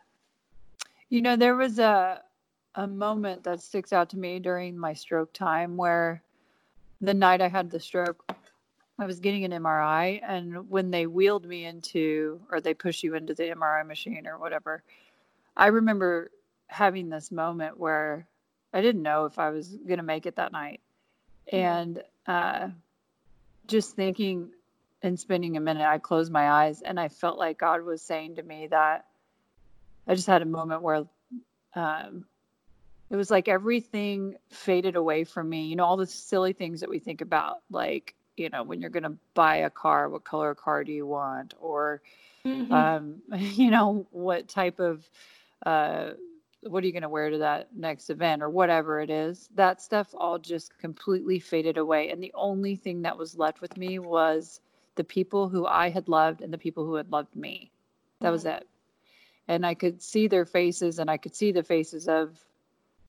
You 1.10 1.22
know 1.22 1.36
there 1.36 1.56
was 1.56 1.78
a 1.78 2.22
a 2.76 2.88
moment 2.88 3.44
that 3.44 3.62
sticks 3.62 3.94
out 3.94 4.10
to 4.10 4.18
me 4.18 4.40
during 4.40 4.76
my 4.76 4.94
stroke 4.94 5.32
time 5.32 5.78
where 5.78 6.24
the 7.02 7.14
night 7.14 7.40
i 7.40 7.48
had 7.48 7.70
the 7.70 7.80
stroke 7.80 8.34
I 9.00 9.06
was 9.06 9.20
getting 9.20 9.44
an 9.44 9.52
MRI, 9.52 10.22
and 10.24 10.70
when 10.70 10.92
they 10.92 11.08
wheeled 11.08 11.46
me 11.46 11.66
into, 11.66 12.40
or 12.52 12.62
they 12.62 12.76
push 12.76 13.02
you 13.04 13.16
into 13.16 13.34
the 13.34 13.46
MRI 13.46 13.86
machine 13.86 14.28
or 14.28 14.38
whatever, 14.38 14.84
I 15.56 15.68
remember 15.68 16.32
having 16.68 17.10
this 17.10 17.32
moment 17.32 17.80
where 17.80 18.28
I 18.74 18.82
didn't 18.82 19.04
know 19.04 19.26
if 19.26 19.38
I 19.38 19.52
was 19.52 19.68
going 19.68 19.98
to 19.98 20.04
make 20.04 20.26
it 20.26 20.38
that 20.38 20.52
night. 20.52 20.82
And 21.52 22.02
uh, 22.26 22.70
just 23.68 23.96
thinking 23.96 24.50
and 25.02 25.20
spending 25.20 25.58
a 25.58 25.60
minute, 25.60 25.86
I 25.86 26.00
closed 26.00 26.32
my 26.32 26.50
eyes 26.50 26.82
and 26.82 27.00
I 27.00 27.10
felt 27.10 27.38
like 27.38 27.60
God 27.60 27.84
was 27.84 28.02
saying 28.02 28.36
to 28.36 28.44
me 28.44 28.68
that 28.68 29.06
I 30.08 30.16
just 30.16 30.28
had 30.28 30.42
a 30.42 30.46
moment 30.46 30.82
where 30.82 31.06
um, 31.76 32.26
it 33.10 33.16
was 33.16 33.30
like 33.30 33.48
everything 33.48 34.36
faded 34.50 34.96
away 34.96 35.24
from 35.24 35.50
me. 35.50 35.66
You 35.68 35.76
know, 35.76 35.86
all 35.86 35.98
the 35.98 36.08
silly 36.08 36.54
things 36.54 36.80
that 36.80 36.90
we 36.90 37.00
think 37.00 37.22
about, 37.22 37.58
like, 37.70 38.16
you 38.36 38.50
know, 38.50 38.64
when 38.64 38.82
you're 38.82 38.90
going 38.90 39.04
to 39.04 39.18
buy 39.36 39.58
a 39.58 39.70
car, 39.70 40.10
what 40.10 40.24
color 40.24 40.56
car 40.56 40.84
do 40.84 40.92
you 40.92 41.06
want? 41.06 41.54
Or, 41.62 42.02
mm-hmm. 42.44 42.74
um, 42.74 43.22
you 43.38 43.70
know, 43.70 44.08
what 44.12 44.48
type 44.48 44.80
of 44.80 45.08
uh, 45.66 46.12
what 46.68 46.84
are 46.84 46.88
you 46.88 46.94
going 46.94 47.04
to 47.04 47.10
wear 47.10 47.30
to 47.30 47.40
that 47.40 47.70
next 47.76 48.10
event 48.10 48.42
or 48.42 48.50
whatever 48.50 49.00
it 49.02 49.10
is 49.10 49.50
that 49.56 49.82
stuff 49.82 50.14
all 50.18 50.40
just 50.40 50.78
completely 50.78 51.40
faded 51.40 51.78
away. 51.78 52.10
And 52.10 52.24
the 52.24 52.32
only 52.36 52.76
thing 52.76 53.02
that 53.02 53.18
was 53.18 53.38
left 53.38 53.62
with 53.62 53.78
me 53.78 54.00
was 54.00 54.62
the 54.96 55.04
people 55.04 55.50
who 55.50 55.66
i 55.66 55.90
had 55.90 56.08
loved 56.08 56.42
and 56.42 56.54
the 56.54 56.58
people 56.58 56.86
who 56.86 56.96
had 56.96 57.12
loved 57.12 57.36
me. 57.36 57.72
That 58.22 58.32
was 58.32 58.44
mm-hmm. 58.44 58.58
it. 58.58 58.68
And 59.48 59.66
i 59.66 59.74
could 59.74 60.02
see 60.02 60.28
their 60.28 60.46
faces 60.46 61.00
and 61.00 61.10
i 61.10 61.18
could 61.18 61.36
see 61.36 61.52
the 61.52 61.64
faces 61.64 62.08
of 62.08 62.40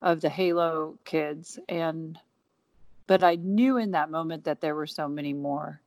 of 0.02 0.20
the 0.20 0.28
halo 0.28 0.98
kids. 1.04 1.58
And 1.68 2.18
but 3.06 3.22
i 3.22 3.36
knew 3.36 3.76
in 3.76 3.92
that 3.92 4.10
moment 4.10 4.44
that 4.44 4.60
there 4.60 4.74
were 4.74 4.86
so 4.86 5.08
many 5.08 5.32
more 5.32 5.80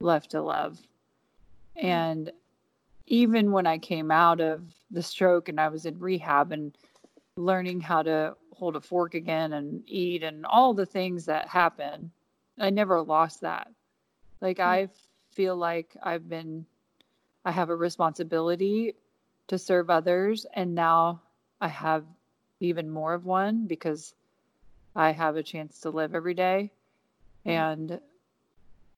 left 0.00 0.30
to 0.30 0.42
love. 0.42 0.78
Mm-hmm. 1.76 1.86
and 1.86 2.32
even 3.08 3.52
when 3.52 3.66
I 3.66 3.78
came 3.78 4.10
out 4.10 4.40
of 4.40 4.62
the 4.90 5.02
stroke 5.02 5.48
and 5.48 5.58
I 5.60 5.68
was 5.68 5.86
in 5.86 5.98
rehab 5.98 6.52
and 6.52 6.76
learning 7.36 7.80
how 7.80 8.02
to 8.02 8.36
hold 8.52 8.76
a 8.76 8.80
fork 8.80 9.14
again 9.14 9.54
and 9.54 9.82
eat 9.86 10.22
and 10.22 10.44
all 10.44 10.74
the 10.74 10.86
things 10.86 11.24
that 11.26 11.48
happen, 11.48 12.10
I 12.58 12.70
never 12.70 13.00
lost 13.00 13.40
that. 13.40 13.68
Like 14.40 14.58
mm-hmm. 14.58 14.68
I 14.68 14.88
feel 15.32 15.56
like 15.56 15.96
I've 16.02 16.28
been 16.28 16.66
I 17.44 17.50
have 17.50 17.70
a 17.70 17.76
responsibility 17.76 18.94
to 19.46 19.58
serve 19.58 19.88
others 19.88 20.44
and 20.54 20.74
now 20.74 21.22
I 21.60 21.68
have 21.68 22.04
even 22.60 22.90
more 22.90 23.14
of 23.14 23.24
one 23.24 23.66
because 23.66 24.14
I 24.94 25.12
have 25.12 25.36
a 25.36 25.42
chance 25.42 25.80
to 25.80 25.90
live 25.90 26.14
every 26.14 26.34
day. 26.34 26.72
Mm-hmm. 27.46 27.50
And 27.50 28.00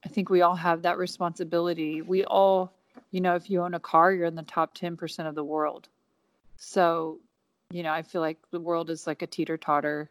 I 0.05 0.09
think 0.09 0.31
we 0.31 0.40
all 0.40 0.57
have 0.57 0.83
that 0.83 0.99
responsibility. 0.99 2.02
We 2.02 2.25
all 2.25 2.73
you 3.11 3.21
know, 3.21 3.35
if 3.35 3.50
you 3.50 3.62
own 3.62 3.75
a 3.75 3.81
car, 3.81 4.12
you're 4.12 4.26
in 4.26 4.35
the 4.35 4.43
top 4.43 4.76
10% 4.76 5.29
of 5.29 5.35
the 5.35 5.45
world. 5.45 5.88
So 6.57 7.19
you 7.71 7.83
know, 7.83 7.93
I 7.93 8.02
feel 8.02 8.21
like 8.21 8.38
the 8.50 8.61
world 8.61 8.90
is 8.90 9.07
like 9.07 9.23
a 9.23 9.26
teeter 9.26 9.57
totter, 9.57 10.11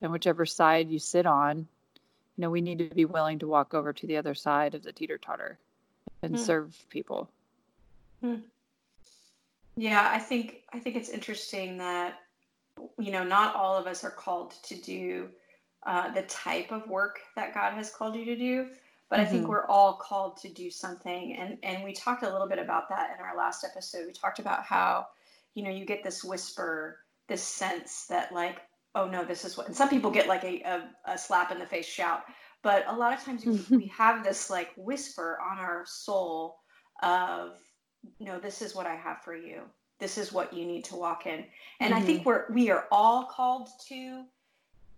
and 0.00 0.10
whichever 0.10 0.46
side 0.46 0.88
you 0.90 0.98
sit 0.98 1.26
on, 1.26 1.58
you 1.58 2.42
know, 2.42 2.50
we 2.50 2.62
need 2.62 2.78
to 2.78 2.94
be 2.94 3.04
willing 3.04 3.38
to 3.40 3.46
walk 3.46 3.74
over 3.74 3.92
to 3.92 4.06
the 4.06 4.16
other 4.16 4.34
side 4.34 4.74
of 4.74 4.82
the 4.82 4.92
teeter 4.92 5.18
totter 5.18 5.58
and 6.22 6.34
mm. 6.34 6.38
serve 6.38 6.74
people. 6.88 7.28
Mm. 8.24 8.42
Yeah, 9.76 10.08
I 10.10 10.18
think 10.18 10.62
I 10.72 10.78
think 10.78 10.96
it's 10.96 11.10
interesting 11.10 11.78
that 11.78 12.18
you 12.98 13.12
know 13.12 13.24
not 13.24 13.54
all 13.54 13.76
of 13.76 13.86
us 13.86 14.04
are 14.04 14.10
called 14.10 14.54
to 14.64 14.74
do 14.74 15.28
uh, 15.84 16.10
the 16.12 16.22
type 16.22 16.72
of 16.72 16.88
work 16.88 17.20
that 17.36 17.54
God 17.54 17.74
has 17.74 17.90
called 17.90 18.16
you 18.16 18.24
to 18.24 18.36
do, 18.36 18.68
but 19.10 19.18
mm-hmm. 19.18 19.26
I 19.26 19.28
think 19.28 19.42
mm-hmm. 19.42 19.50
we're 19.50 19.66
all 19.66 19.94
called 19.94 20.38
to 20.38 20.48
do 20.48 20.70
something. 20.70 21.36
And 21.36 21.58
and 21.62 21.84
we 21.84 21.92
talked 21.92 22.22
a 22.22 22.30
little 22.30 22.48
bit 22.48 22.58
about 22.58 22.88
that 22.88 23.10
in 23.18 23.24
our 23.24 23.36
last 23.36 23.64
episode. 23.64 24.06
We 24.06 24.12
talked 24.12 24.38
about 24.38 24.64
how 24.64 25.08
you 25.54 25.64
know 25.64 25.70
you 25.70 25.84
get 25.84 26.02
this 26.02 26.24
whisper, 26.24 27.00
this 27.28 27.42
sense 27.42 28.06
that 28.06 28.32
like 28.32 28.60
oh 28.94 29.08
no, 29.08 29.24
this 29.24 29.44
is 29.44 29.56
what. 29.56 29.66
And 29.66 29.76
some 29.76 29.88
people 29.88 30.10
get 30.10 30.28
like 30.28 30.44
a 30.44 30.62
a, 30.62 31.12
a 31.12 31.18
slap 31.18 31.50
in 31.50 31.58
the 31.58 31.66
face 31.66 31.86
shout, 31.86 32.22
but 32.62 32.84
a 32.86 32.96
lot 32.96 33.12
of 33.12 33.22
times 33.22 33.44
we, 33.44 33.60
we 33.76 33.86
have 33.88 34.24
this 34.24 34.48
like 34.48 34.70
whisper 34.76 35.38
on 35.50 35.58
our 35.58 35.84
soul 35.86 36.56
of 37.02 37.58
no, 38.18 38.38
this 38.38 38.62
is 38.62 38.74
what 38.74 38.86
I 38.86 38.94
have 38.94 39.22
for 39.22 39.34
you. 39.34 39.62
This 39.98 40.16
is 40.16 40.32
what 40.32 40.54
you 40.54 40.64
need 40.64 40.84
to 40.84 40.96
walk 40.96 41.26
in. 41.26 41.44
And 41.80 41.92
mm-hmm. 41.92 42.02
I 42.02 42.06
think 42.06 42.24
we're 42.24 42.44
we 42.52 42.70
are 42.70 42.86
all 42.92 43.24
called 43.24 43.68
to 43.88 44.24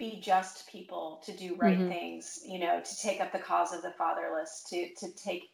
be 0.03 0.19
just 0.21 0.69
people, 0.69 1.23
to 1.25 1.33
do 1.33 1.55
right 1.57 1.79
mm-hmm. 1.79 1.89
things, 1.89 2.41
you 2.45 2.59
know, 2.59 2.81
to 2.81 3.01
take 3.01 3.21
up 3.21 3.31
the 3.31 3.39
cause 3.39 3.73
of 3.73 3.83
the 3.83 3.93
fatherless, 3.93 4.65
to 4.69 4.93
to 4.97 5.13
take 5.13 5.51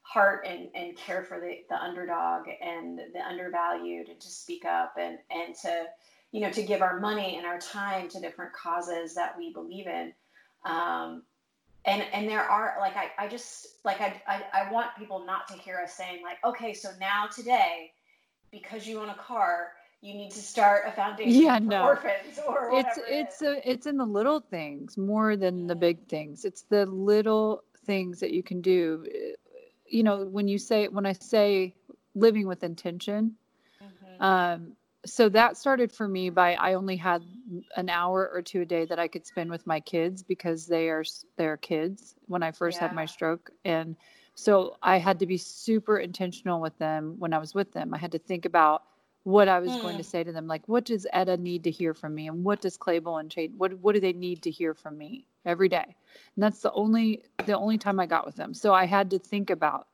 heart 0.00 0.46
and, 0.48 0.68
and 0.74 0.96
care 0.96 1.22
for 1.22 1.38
the, 1.38 1.58
the 1.68 1.76
underdog 1.76 2.46
and 2.62 2.98
the 3.12 3.20
undervalued 3.20 4.08
and 4.08 4.18
to 4.18 4.28
speak 4.28 4.64
up 4.64 4.94
and, 4.98 5.18
and 5.30 5.54
to 5.54 5.84
you 6.32 6.40
know 6.40 6.50
to 6.50 6.62
give 6.62 6.80
our 6.80 6.98
money 6.98 7.36
and 7.36 7.46
our 7.46 7.58
time 7.58 8.08
to 8.08 8.20
different 8.20 8.52
causes 8.54 9.14
that 9.14 9.36
we 9.36 9.52
believe 9.52 9.86
in 9.86 10.12
um, 10.64 11.22
and 11.84 12.02
and 12.14 12.26
there 12.26 12.42
are 12.42 12.76
like 12.80 12.96
I, 12.96 13.10
I 13.18 13.28
just 13.28 13.66
like 13.84 14.00
I, 14.00 14.20
I 14.26 14.42
I 14.62 14.72
want 14.72 14.88
people 14.98 15.26
not 15.26 15.46
to 15.48 15.54
hear 15.54 15.78
us 15.78 15.92
saying 15.92 16.22
like 16.22 16.38
okay 16.42 16.72
so 16.72 16.88
now 16.98 17.26
today 17.26 17.92
because 18.50 18.86
you 18.86 18.98
own 18.98 19.10
a 19.10 19.14
car 19.14 19.72
you 20.02 20.14
need 20.14 20.30
to 20.30 20.40
start 20.40 20.84
a 20.86 20.92
foundation 20.92 21.42
yeah, 21.42 21.58
for 21.58 21.64
no. 21.64 21.82
orphans 21.82 22.38
or 22.48 22.70
it's 22.72 22.98
it's 23.08 23.42
it 23.42 23.46
a, 23.46 23.70
it's 23.70 23.86
in 23.86 23.96
the 23.96 24.04
little 24.04 24.40
things 24.40 24.96
more 24.96 25.36
than 25.36 25.66
the 25.66 25.74
big 25.74 26.06
things 26.08 26.44
it's 26.44 26.62
the 26.62 26.86
little 26.86 27.62
things 27.84 28.20
that 28.20 28.32
you 28.32 28.42
can 28.42 28.60
do 28.60 29.04
you 29.86 30.02
know 30.02 30.24
when 30.24 30.48
you 30.48 30.58
say 30.58 30.88
when 30.88 31.06
i 31.06 31.12
say 31.12 31.74
living 32.14 32.46
with 32.46 32.62
intention 32.64 33.34
mm-hmm. 33.82 34.22
um 34.22 34.72
so 35.06 35.28
that 35.28 35.56
started 35.56 35.90
for 35.90 36.06
me 36.06 36.28
by 36.28 36.54
I 36.54 36.74
only 36.74 36.96
had 36.96 37.22
an 37.76 37.88
hour 37.88 38.30
or 38.32 38.42
two 38.42 38.62
a 38.62 38.64
day 38.66 38.84
that 38.84 38.98
I 38.98 39.08
could 39.08 39.26
spend 39.26 39.50
with 39.50 39.66
my 39.66 39.80
kids 39.80 40.22
because 40.22 40.66
they 40.66 40.88
are 40.88 41.04
they're 41.36 41.56
kids 41.56 42.14
when 42.26 42.42
I 42.42 42.52
first 42.52 42.76
yeah. 42.76 42.88
had 42.88 42.94
my 42.94 43.06
stroke 43.06 43.50
and 43.64 43.96
so 44.34 44.76
I 44.82 44.98
had 44.98 45.18
to 45.20 45.26
be 45.26 45.36
super 45.36 45.98
intentional 45.98 46.60
with 46.60 46.76
them 46.78 47.16
when 47.18 47.32
I 47.32 47.38
was 47.38 47.54
with 47.54 47.72
them. 47.72 47.92
I 47.92 47.98
had 47.98 48.12
to 48.12 48.18
think 48.18 48.44
about 48.44 48.84
what 49.30 49.48
I 49.48 49.58
was 49.58 49.70
mm. 49.70 49.80
going 49.80 49.96
to 49.96 50.02
hmm. 50.02 50.08
say 50.08 50.24
to 50.24 50.32
them 50.32 50.46
like 50.46 50.68
what 50.68 50.84
does 50.84 51.06
Etta 51.12 51.36
need 51.36 51.64
to 51.64 51.70
hear 51.70 51.94
from 51.94 52.14
me 52.14 52.28
and 52.28 52.44
what 52.44 52.60
does 52.60 52.76
Claybel 52.76 53.20
and 53.20 53.30
Chade 53.30 53.56
what 53.56 53.72
what 53.80 53.94
do 53.94 54.00
they 54.00 54.12
need 54.12 54.42
to 54.42 54.50
hear 54.50 54.74
from 54.74 54.98
me 54.98 55.26
every 55.44 55.68
day. 55.68 55.84
And 56.36 56.42
that's 56.42 56.60
the 56.60 56.72
only 56.72 57.24
the 57.46 57.56
only 57.56 57.78
time 57.78 58.00
I 58.00 58.06
got 58.06 58.26
with 58.26 58.36
them. 58.36 58.54
So 58.54 58.74
I 58.74 58.86
had 58.86 59.10
to 59.10 59.18
think 59.18 59.50
about 59.50 59.86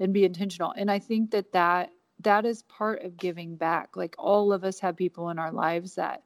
and 0.00 0.12
be 0.12 0.24
intentional. 0.24 0.72
And 0.76 0.90
I 0.90 0.98
think 0.98 1.30
that 1.32 1.52
that 1.52 1.92
that 2.20 2.44
is 2.44 2.62
part 2.62 3.02
of 3.04 3.16
giving 3.16 3.56
back. 3.56 3.96
Like 3.96 4.14
all 4.18 4.52
of 4.52 4.64
us 4.64 4.80
have 4.80 4.96
people 4.96 5.30
in 5.30 5.38
our 5.38 5.52
lives 5.52 5.94
that, 5.94 6.22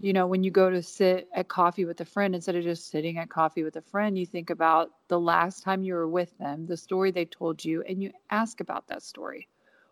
you 0.00 0.12
know, 0.12 0.26
when 0.26 0.42
you 0.42 0.50
go 0.50 0.68
to 0.68 0.82
sit 0.82 1.28
at 1.32 1.48
coffee 1.48 1.84
with 1.84 2.00
a 2.00 2.04
friend, 2.04 2.34
instead 2.34 2.56
of 2.56 2.64
just 2.64 2.90
sitting 2.90 3.18
at 3.18 3.30
coffee 3.30 3.62
with 3.62 3.76
a 3.76 3.82
friend, 3.82 4.18
you 4.18 4.26
think 4.26 4.50
about 4.50 4.90
the 5.08 5.20
last 5.20 5.62
time 5.62 5.84
you 5.84 5.94
were 5.94 6.08
with 6.08 6.36
them, 6.38 6.66
the 6.66 6.76
story 6.76 7.12
they 7.12 7.24
told 7.24 7.64
you, 7.64 7.82
and 7.82 8.02
you 8.02 8.10
ask 8.30 8.60
about 8.60 8.88
that 8.88 9.02
story. 9.02 9.48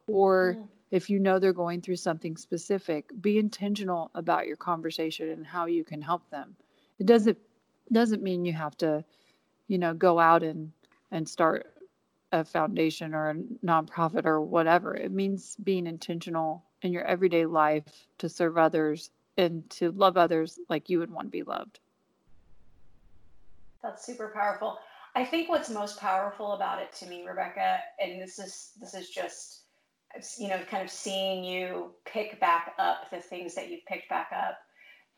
Or 0.08 0.56
yeah. 0.58 0.64
If 0.90 1.08
you 1.08 1.18
know 1.18 1.38
they're 1.38 1.52
going 1.52 1.80
through 1.80 1.96
something 1.96 2.36
specific, 2.36 3.10
be 3.20 3.38
intentional 3.38 4.10
about 4.14 4.46
your 4.46 4.56
conversation 4.56 5.30
and 5.30 5.46
how 5.46 5.66
you 5.66 5.84
can 5.84 6.02
help 6.02 6.28
them. 6.30 6.56
It 6.98 7.06
doesn't 7.06 7.38
doesn't 7.92 8.22
mean 8.22 8.44
you 8.44 8.52
have 8.52 8.76
to, 8.78 9.04
you 9.66 9.78
know, 9.78 9.94
go 9.94 10.18
out 10.18 10.42
and 10.42 10.72
and 11.10 11.28
start 11.28 11.66
a 12.32 12.44
foundation 12.44 13.14
or 13.14 13.30
a 13.30 13.34
nonprofit 13.64 14.24
or 14.24 14.40
whatever. 14.40 14.94
It 14.94 15.10
means 15.10 15.56
being 15.62 15.86
intentional 15.86 16.64
in 16.82 16.92
your 16.92 17.04
everyday 17.04 17.46
life 17.46 17.84
to 18.18 18.28
serve 18.28 18.56
others 18.56 19.10
and 19.36 19.68
to 19.70 19.90
love 19.92 20.16
others 20.16 20.58
like 20.68 20.88
you 20.88 20.98
would 20.98 21.10
want 21.10 21.26
to 21.26 21.30
be 21.30 21.42
loved. 21.42 21.80
That's 23.82 24.04
super 24.04 24.30
powerful. 24.34 24.78
I 25.14 25.24
think 25.24 25.48
what's 25.48 25.70
most 25.70 25.98
powerful 25.98 26.52
about 26.52 26.80
it 26.80 26.92
to 26.94 27.06
me, 27.06 27.24
Rebecca, 27.26 27.80
and 28.00 28.20
this 28.20 28.38
is 28.38 28.72
this 28.80 28.94
is 28.94 29.10
just 29.10 29.59
you 30.38 30.48
know 30.48 30.60
kind 30.70 30.82
of 30.82 30.90
seeing 30.90 31.44
you 31.44 31.92
pick 32.04 32.40
back 32.40 32.74
up 32.78 33.10
the 33.10 33.20
things 33.20 33.54
that 33.54 33.70
you've 33.70 33.84
picked 33.86 34.08
back 34.08 34.30
up 34.36 34.58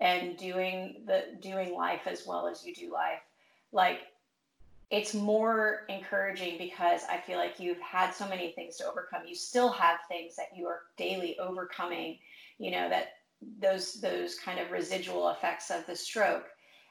and 0.01 0.37
doing 0.37 1.03
the 1.07 1.25
doing 1.41 1.75
life 1.75 2.07
as 2.07 2.27
well 2.27 2.47
as 2.47 2.65
you 2.65 2.75
do 2.75 2.93
life. 2.93 3.21
Like 3.73 4.01
it's 4.91 5.15
more 5.15 5.87
encouraging 5.89 6.59
because 6.59 7.03
I 7.09 7.17
feel 7.17 7.39
like 7.39 7.59
you've 7.59 7.81
had 7.81 8.11
so 8.11 8.29
many 8.29 8.53
things 8.53 8.77
to 8.77 8.87
overcome. 8.87 9.23
You 9.27 9.35
still 9.35 9.71
have 9.71 10.01
things 10.07 10.37
that 10.37 10.49
you 10.55 10.67
are 10.67 10.83
daily 10.99 11.39
overcoming, 11.39 12.19
you 12.59 12.71
know, 12.71 12.91
that 12.91 13.15
those 13.59 13.95
those 13.95 14.39
kind 14.39 14.61
of 14.61 14.71
residual 14.71 15.31
effects 15.31 15.71
of 15.71 15.87
the 15.87 15.97
stroke. 15.97 16.45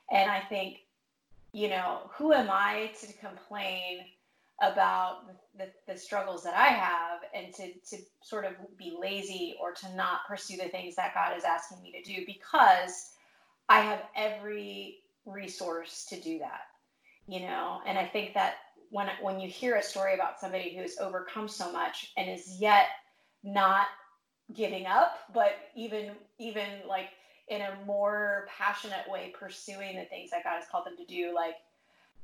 And 0.10 0.32
I 0.32 0.40
think, 0.40 0.78
you 1.54 1.70
know, 1.70 2.10
who 2.14 2.34
am 2.34 2.50
I 2.50 2.92
to 3.02 3.14
complain 3.14 4.00
about 4.62 5.24
the, 5.58 5.68
the, 5.88 5.98
struggles 5.98 6.44
that 6.44 6.56
I 6.56 6.68
have 6.68 7.20
and 7.34 7.54
to, 7.56 7.74
to 7.90 8.04
sort 8.22 8.46
of 8.46 8.54
be 8.78 8.96
lazy 9.00 9.56
or 9.60 9.74
to 9.74 9.96
not 9.96 10.20
pursue 10.28 10.58
the 10.58 10.70
things 10.70 10.96
that 10.96 11.14
God 11.14 11.36
is 11.36 11.44
asking 11.44 11.82
me 11.82 11.92
to 11.92 12.04
do 12.04 12.24
because 12.26 13.12
I 13.68 13.80
have 13.82 14.04
every 14.16 14.98
resource 15.26 16.06
to 16.10 16.20
do 16.20 16.40
that 16.40 16.62
you 17.28 17.40
know? 17.40 17.82
And 17.86 17.98
i 17.98 18.06
think 18.06 18.34
that 18.34 18.56
when 18.90 19.08
when 19.22 19.40
you 19.40 19.48
hear 19.50 19.76
a 19.76 19.84
story 19.84 20.14
about 20.14 20.40
somebody 20.40 20.76
who's 20.76 20.98
overcome 21.00 21.48
so 21.48 21.72
much 21.72 22.12
and 22.18 22.30
is 22.30 22.58
yet 22.60 22.88
not 23.44 23.88
giving 24.54 24.86
up 24.86 25.20
but 25.34 25.54
even 25.76 26.12
even 26.38 26.68
like 26.88 27.10
in 27.48 27.62
a 27.62 27.78
more 27.86 28.48
passionate 28.58 29.10
way 29.10 29.34
pursuing 29.38 29.96
the 29.96 30.04
things 30.06 30.30
that 30.30 30.44
god 30.44 30.56
has 30.56 30.66
called 30.70 30.86
them 30.86 30.98
to 30.98 31.06
do 31.06 31.34
like 31.34 31.56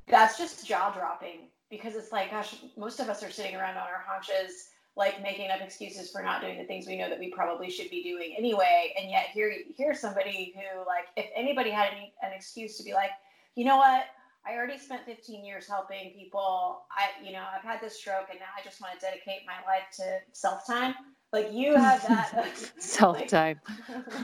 that's 0.08 0.36
just 0.36 0.66
jaw 0.66 0.92
dropping 0.92 1.48
because 1.70 1.94
it's 1.94 2.12
like 2.12 2.30
gosh 2.30 2.56
most 2.76 3.00
of 3.00 3.08
us 3.08 3.22
are 3.22 3.30
sitting 3.30 3.54
around 3.54 3.76
on 3.76 3.82
our 3.82 4.04
haunches 4.06 4.68
like 4.96 5.22
making 5.22 5.50
up 5.50 5.60
excuses 5.60 6.10
for 6.10 6.22
not 6.22 6.40
doing 6.40 6.58
the 6.58 6.64
things 6.64 6.86
we 6.86 6.98
know 6.98 7.08
that 7.08 7.18
we 7.18 7.30
probably 7.30 7.70
should 7.70 7.90
be 7.90 8.02
doing 8.02 8.34
anyway 8.36 8.92
and 9.00 9.10
yet 9.10 9.26
here 9.32 9.52
here's 9.76 10.00
somebody 10.00 10.54
who 10.56 10.78
like 10.86 11.06
if 11.16 11.30
anybody 11.34 11.70
had 11.70 11.92
any, 11.92 12.12
an 12.22 12.32
excuse 12.34 12.76
to 12.76 12.82
be 12.82 12.92
like 12.92 13.10
you 13.54 13.64
know 13.64 13.76
what 13.76 14.04
I 14.46 14.56
already 14.56 14.78
spent 14.78 15.04
15 15.04 15.44
years 15.44 15.68
helping 15.68 16.12
people. 16.16 16.82
I, 16.90 17.22
you 17.22 17.32
know, 17.32 17.42
I've 17.54 17.62
had 17.62 17.80
this 17.82 17.98
stroke 17.98 18.28
and 18.30 18.38
now 18.38 18.46
I 18.56 18.64
just 18.64 18.80
want 18.80 18.98
to 18.98 19.00
dedicate 19.04 19.40
my 19.46 19.56
life 19.70 19.84
to 19.96 20.20
self 20.32 20.66
time. 20.66 20.94
Like 21.32 21.52
you 21.52 21.74
have 21.74 22.02
that 22.08 22.72
self 22.78 23.26
time. 23.26 23.60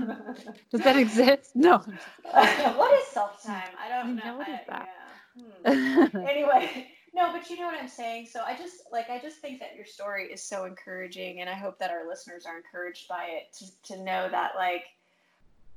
Does 0.71 0.81
that 0.81 0.97
exist? 0.97 1.51
No. 1.55 1.79
what 2.31 2.99
is 2.99 3.07
self 3.09 3.43
time? 3.43 3.69
I 3.79 3.89
don't 3.89 4.17
know. 4.17 4.25
know 4.25 4.37
what 4.39 4.49
is 4.49 4.61
that? 4.69 4.89
Yeah. 5.67 6.09
Hmm. 6.11 6.17
anyway, 6.17 6.89
no, 7.15 7.33
but 7.33 7.49
you 7.49 7.57
know 7.57 7.67
what 7.67 7.81
I'm 7.81 7.89
saying. 7.89 8.27
So 8.27 8.41
I 8.45 8.57
just 8.57 8.83
like 8.91 9.09
I 9.09 9.21
just 9.21 9.39
think 9.39 9.61
that 9.61 9.77
your 9.77 9.87
story 9.87 10.27
is 10.33 10.43
so 10.43 10.65
encouraging, 10.65 11.41
and 11.41 11.49
I 11.49 11.55
hope 11.55 11.79
that 11.79 11.91
our 11.91 12.09
listeners 12.09 12.45
are 12.45 12.57
encouraged 12.57 13.09
by 13.09 13.27
it 13.27 13.53
to 13.59 13.95
to 13.95 14.03
know 14.03 14.29
that 14.29 14.53
like 14.57 14.85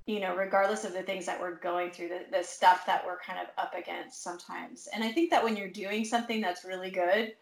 you 0.08 0.22
know, 0.22 0.36
regardless 0.36 0.86
of 0.86 0.94
the 0.94 1.04
things 1.04 1.26
that 1.26 1.40
we're 1.40 1.56
going 1.56 1.92
through, 1.92 2.08
the, 2.08 2.22
the 2.32 2.42
stuff 2.42 2.86
that 2.86 3.06
we're 3.06 3.20
kind 3.20 3.40
of 3.40 3.48
up 3.62 3.74
against 3.76 4.24
sometimes. 4.24 4.88
And 4.94 5.04
I 5.04 5.12
think 5.12 5.30
that 5.32 5.44
when 5.44 5.58
you're 5.58 5.68
doing 5.68 6.06
something 6.06 6.40
that's 6.40 6.64
really 6.64 6.90
good, 6.90 7.34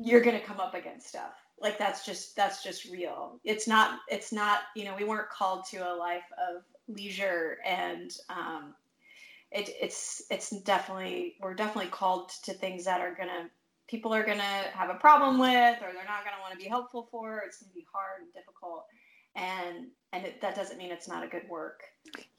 you're 0.00 0.20
going 0.20 0.38
to 0.38 0.44
come 0.44 0.58
up 0.58 0.74
against 0.74 1.06
stuff. 1.06 1.34
Like 1.60 1.78
that's 1.78 2.04
just 2.04 2.34
that's 2.34 2.64
just 2.64 2.86
real. 2.86 3.38
It's 3.44 3.68
not 3.68 4.00
it's 4.08 4.32
not 4.32 4.60
you 4.74 4.84
know 4.84 4.96
we 4.96 5.04
weren't 5.04 5.30
called 5.30 5.64
to 5.66 5.78
a 5.78 5.94
life 5.94 6.24
of 6.36 6.62
leisure 6.88 7.58
and 7.64 8.16
um, 8.28 8.74
it, 9.50 9.70
it's 9.80 10.22
it's 10.30 10.50
definitely 10.50 11.36
we're 11.40 11.54
definitely 11.54 11.90
called 11.90 12.30
to 12.44 12.52
things 12.52 12.84
that 12.84 13.00
are 13.00 13.14
gonna 13.14 13.50
people 13.88 14.14
are 14.14 14.24
gonna 14.24 14.42
have 14.72 14.90
a 14.90 14.94
problem 14.94 15.38
with 15.38 15.78
or 15.78 15.92
they're 15.92 16.04
not 16.04 16.24
gonna 16.24 16.40
want 16.40 16.52
to 16.52 16.58
be 16.58 16.68
helpful 16.68 17.08
for. 17.10 17.42
It's 17.46 17.58
gonna 17.58 17.72
be 17.74 17.86
hard 17.92 18.22
and 18.22 18.32
difficult 18.32 18.84
and 19.36 19.88
and 20.12 20.26
it, 20.26 20.40
that 20.40 20.56
doesn't 20.56 20.78
mean 20.78 20.90
it's 20.90 21.08
not 21.08 21.24
a 21.24 21.28
good 21.28 21.48
work 21.48 21.82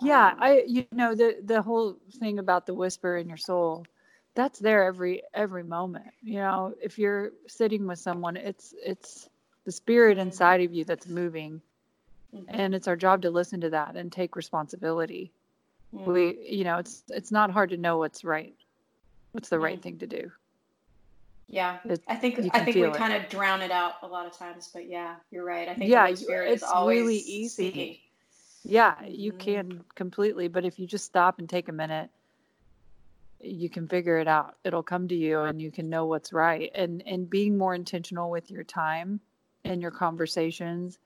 yeah 0.01 0.27
um, 0.27 0.37
i 0.39 0.63
you 0.67 0.85
know 0.91 1.15
the 1.15 1.37
the 1.45 1.61
whole 1.61 1.97
thing 2.19 2.39
about 2.39 2.65
the 2.65 2.73
whisper 2.73 3.15
in 3.15 3.29
your 3.29 3.37
soul 3.37 3.85
that's 4.35 4.59
there 4.59 4.83
every 4.83 5.23
every 5.33 5.63
moment 5.63 6.11
you 6.21 6.35
know 6.35 6.73
if 6.81 6.99
you're 6.99 7.31
sitting 7.47 7.87
with 7.87 7.97
someone 7.97 8.35
it's 8.35 8.73
it's 8.83 9.29
the 9.63 9.71
spirit 9.71 10.17
inside 10.17 10.59
of 10.61 10.73
you 10.73 10.83
that's 10.83 11.07
moving 11.07 11.61
Mm-hmm. 12.33 12.55
And 12.55 12.75
it's 12.75 12.87
our 12.87 12.95
job 12.95 13.23
to 13.23 13.29
listen 13.29 13.61
to 13.61 13.69
that 13.71 13.95
and 13.95 14.11
take 14.11 14.35
responsibility. 14.35 15.31
We, 15.91 16.38
you 16.48 16.63
know, 16.63 16.77
it's 16.77 17.03
it's 17.10 17.31
not 17.31 17.51
hard 17.51 17.69
to 17.71 17.77
know 17.77 17.98
what's 17.98 18.24
right. 18.24 18.55
What's 19.33 19.50
the 19.50 19.60
right 19.60 19.81
thing 19.81 19.98
to 20.00 20.07
do? 20.07 20.31
Yeah, 21.48 21.79
it's, 21.83 22.01
I 22.07 22.15
think 22.15 22.39
I 22.53 22.63
think 22.63 22.75
we 22.77 22.83
it. 22.83 22.93
kind 22.93 23.13
of 23.13 23.27
drown 23.29 23.62
it 23.62 23.71
out 23.71 23.95
a 24.03 24.07
lot 24.07 24.25
of 24.25 24.31
times, 24.38 24.69
but 24.74 24.88
yeah, 24.88 25.15
you're 25.31 25.43
right. 25.43 25.67
I 25.67 25.75
think 25.75 25.91
yeah, 25.91 26.07
it's 26.07 26.63
really 26.86 27.17
easy. 27.17 27.69
Speaking. 27.71 27.98
Yeah, 28.63 28.93
mm-hmm. 28.95 29.12
you 29.12 29.33
can 29.33 29.83
completely, 29.95 30.48
but 30.48 30.63
if 30.63 30.79
you 30.79 30.88
just 30.88 31.05
stop 31.05 31.39
and 31.39 31.50
take 31.50 31.67
a 31.67 31.74
minute, 31.74 32.10
you 33.41 33.69
can 33.69 33.88
figure 33.88 34.17
it 34.17 34.29
out. 34.29 34.55
It'll 34.63 34.83
come 34.83 35.10
to 35.10 35.15
you, 35.15 35.41
and 35.41 35.62
you 35.62 35.71
can 35.71 35.89
know 35.89 36.05
what's 36.05 36.31
right. 36.31 36.71
And 36.74 37.03
and 37.05 37.29
being 37.29 37.57
more 37.57 37.75
intentional 37.75 38.29
with 38.29 38.50
your 38.50 38.63
time 38.63 39.19
and 39.65 39.81
your 39.81 39.91
conversations. 39.91 41.00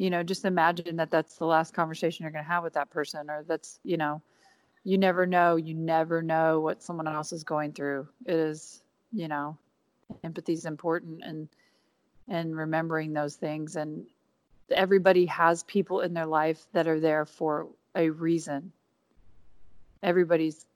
You 0.00 0.08
know, 0.08 0.22
just 0.22 0.44
imagine 0.44 0.96
that 0.96 1.10
that's 1.10 1.36
the 1.36 1.44
last 1.44 1.74
conversation 1.74 2.22
you're 2.22 2.32
going 2.32 2.44
to 2.44 2.50
have 2.50 2.62
with 2.62 2.72
that 2.72 2.90
person, 2.90 3.28
or 3.28 3.44
that's 3.46 3.78
you 3.84 3.96
know, 3.98 4.22
you 4.82 4.96
never 4.96 5.26
know. 5.26 5.56
You 5.56 5.74
never 5.74 6.22
know 6.22 6.60
what 6.60 6.82
someone 6.82 7.06
else 7.06 7.32
is 7.32 7.44
going 7.44 7.72
through. 7.72 8.08
It 8.24 8.34
is 8.34 8.82
you 9.12 9.28
know 9.28 9.56
empathy 10.24 10.52
is 10.52 10.64
important 10.64 11.22
and 11.24 11.48
and 12.28 12.56
remembering 12.56 13.12
those 13.12 13.36
things 13.36 13.76
and 13.76 14.06
everybody 14.70 15.26
has 15.26 15.64
people 15.64 16.00
in 16.00 16.14
their 16.14 16.26
life 16.26 16.64
that 16.72 16.86
are 16.86 17.00
there 17.00 17.24
for 17.24 17.68
a 17.94 18.08
reason 18.10 18.72
everybody's 20.02 20.66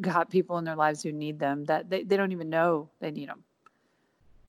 got 0.00 0.30
people 0.30 0.58
in 0.58 0.64
their 0.64 0.76
lives 0.76 1.02
who 1.02 1.12
need 1.12 1.38
them 1.38 1.64
that 1.64 1.90
they, 1.90 2.02
they 2.02 2.16
don't 2.16 2.32
even 2.32 2.50
know 2.50 2.88
they 3.00 3.10
need 3.10 3.28
them 3.28 3.42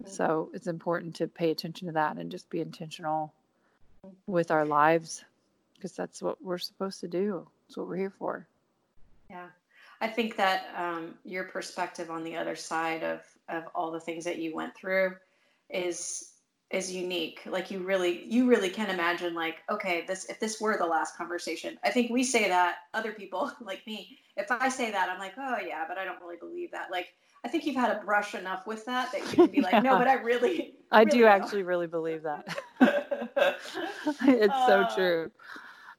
mm-hmm. 0.03 0.11
so 0.11 0.50
it's 0.53 0.67
important 0.67 1.15
to 1.15 1.27
pay 1.27 1.51
attention 1.51 1.88
to 1.88 1.93
that 1.93 2.17
and 2.17 2.31
just 2.31 2.50
be 2.50 2.59
intentional 2.59 3.33
with 4.27 4.51
our 4.51 4.65
lives 4.65 5.24
because 5.75 5.93
that's 5.93 6.22
what 6.22 6.41
we're 6.43 6.58
supposed 6.58 7.00
to 7.00 7.08
do 7.08 7.48
that's 7.67 7.77
what 7.77 7.88
we're 7.88 7.96
here 7.96 8.13
for 8.17 8.48
yeah 9.29 9.48
I 10.01 10.08
think 10.08 10.36
that 10.36 10.65
um, 10.75 11.13
your 11.24 11.43
perspective 11.43 12.10
on 12.10 12.24
the 12.24 12.36
other 12.36 12.55
side 12.55 13.03
of 13.03 13.22
of 13.50 13.65
all 13.75 13.91
the 13.91 14.00
things 14.00 14.25
that 14.25 14.39
you 14.39 14.55
went 14.55 14.75
through 14.75 15.15
is 15.70 16.31
is 16.72 16.91
unique. 16.91 17.41
Like 17.46 17.70
you 17.70 17.79
really 17.79 18.25
you 18.25 18.48
really 18.50 18.70
can 18.70 18.89
imagine 18.89 19.36
like 19.36 19.58
okay, 19.70 20.03
this 20.08 20.25
if 20.25 20.39
this 20.39 20.60
were 20.60 20.75
the 20.77 20.86
last 20.88 21.15
conversation. 21.15 21.77
I 21.84 21.91
think 21.91 22.10
we 22.10 22.24
say 22.24 22.50
that 22.50 22.77
other 22.96 23.12
people 23.12 23.51
like 23.62 23.86
me, 23.86 24.17
if 24.38 24.50
I 24.50 24.70
say 24.70 24.89
that, 24.91 25.10
I'm 25.10 25.20
like, 25.20 25.34
"Oh 25.38 25.58
yeah, 25.65 25.86
but 25.88 26.00
I 26.00 26.03
don't 26.03 26.20
really 26.20 26.38
believe 26.38 26.72
that." 26.72 26.89
Like 26.89 27.13
I 27.46 27.48
think 27.48 27.65
you've 27.65 27.75
had 27.75 27.96
a 27.96 28.03
brush 28.03 28.34
enough 28.34 28.65
with 28.65 28.84
that 28.86 29.12
that 29.12 29.22
you 29.22 29.36
can 29.36 29.48
be 29.48 29.62
like, 29.62 29.74
yeah. 29.74 29.79
"No, 29.81 30.00
but 30.00 30.08
I 30.08 30.15
really 30.15 30.74
I 30.91 31.03
really 31.03 31.12
do 31.12 31.22
know. 31.22 31.27
actually 31.27 31.63
really 31.63 31.88
believe 31.88 32.24
that." 32.24 32.58
it's 34.27 34.53
uh, 34.53 34.67
so 34.67 34.95
true. 34.95 35.31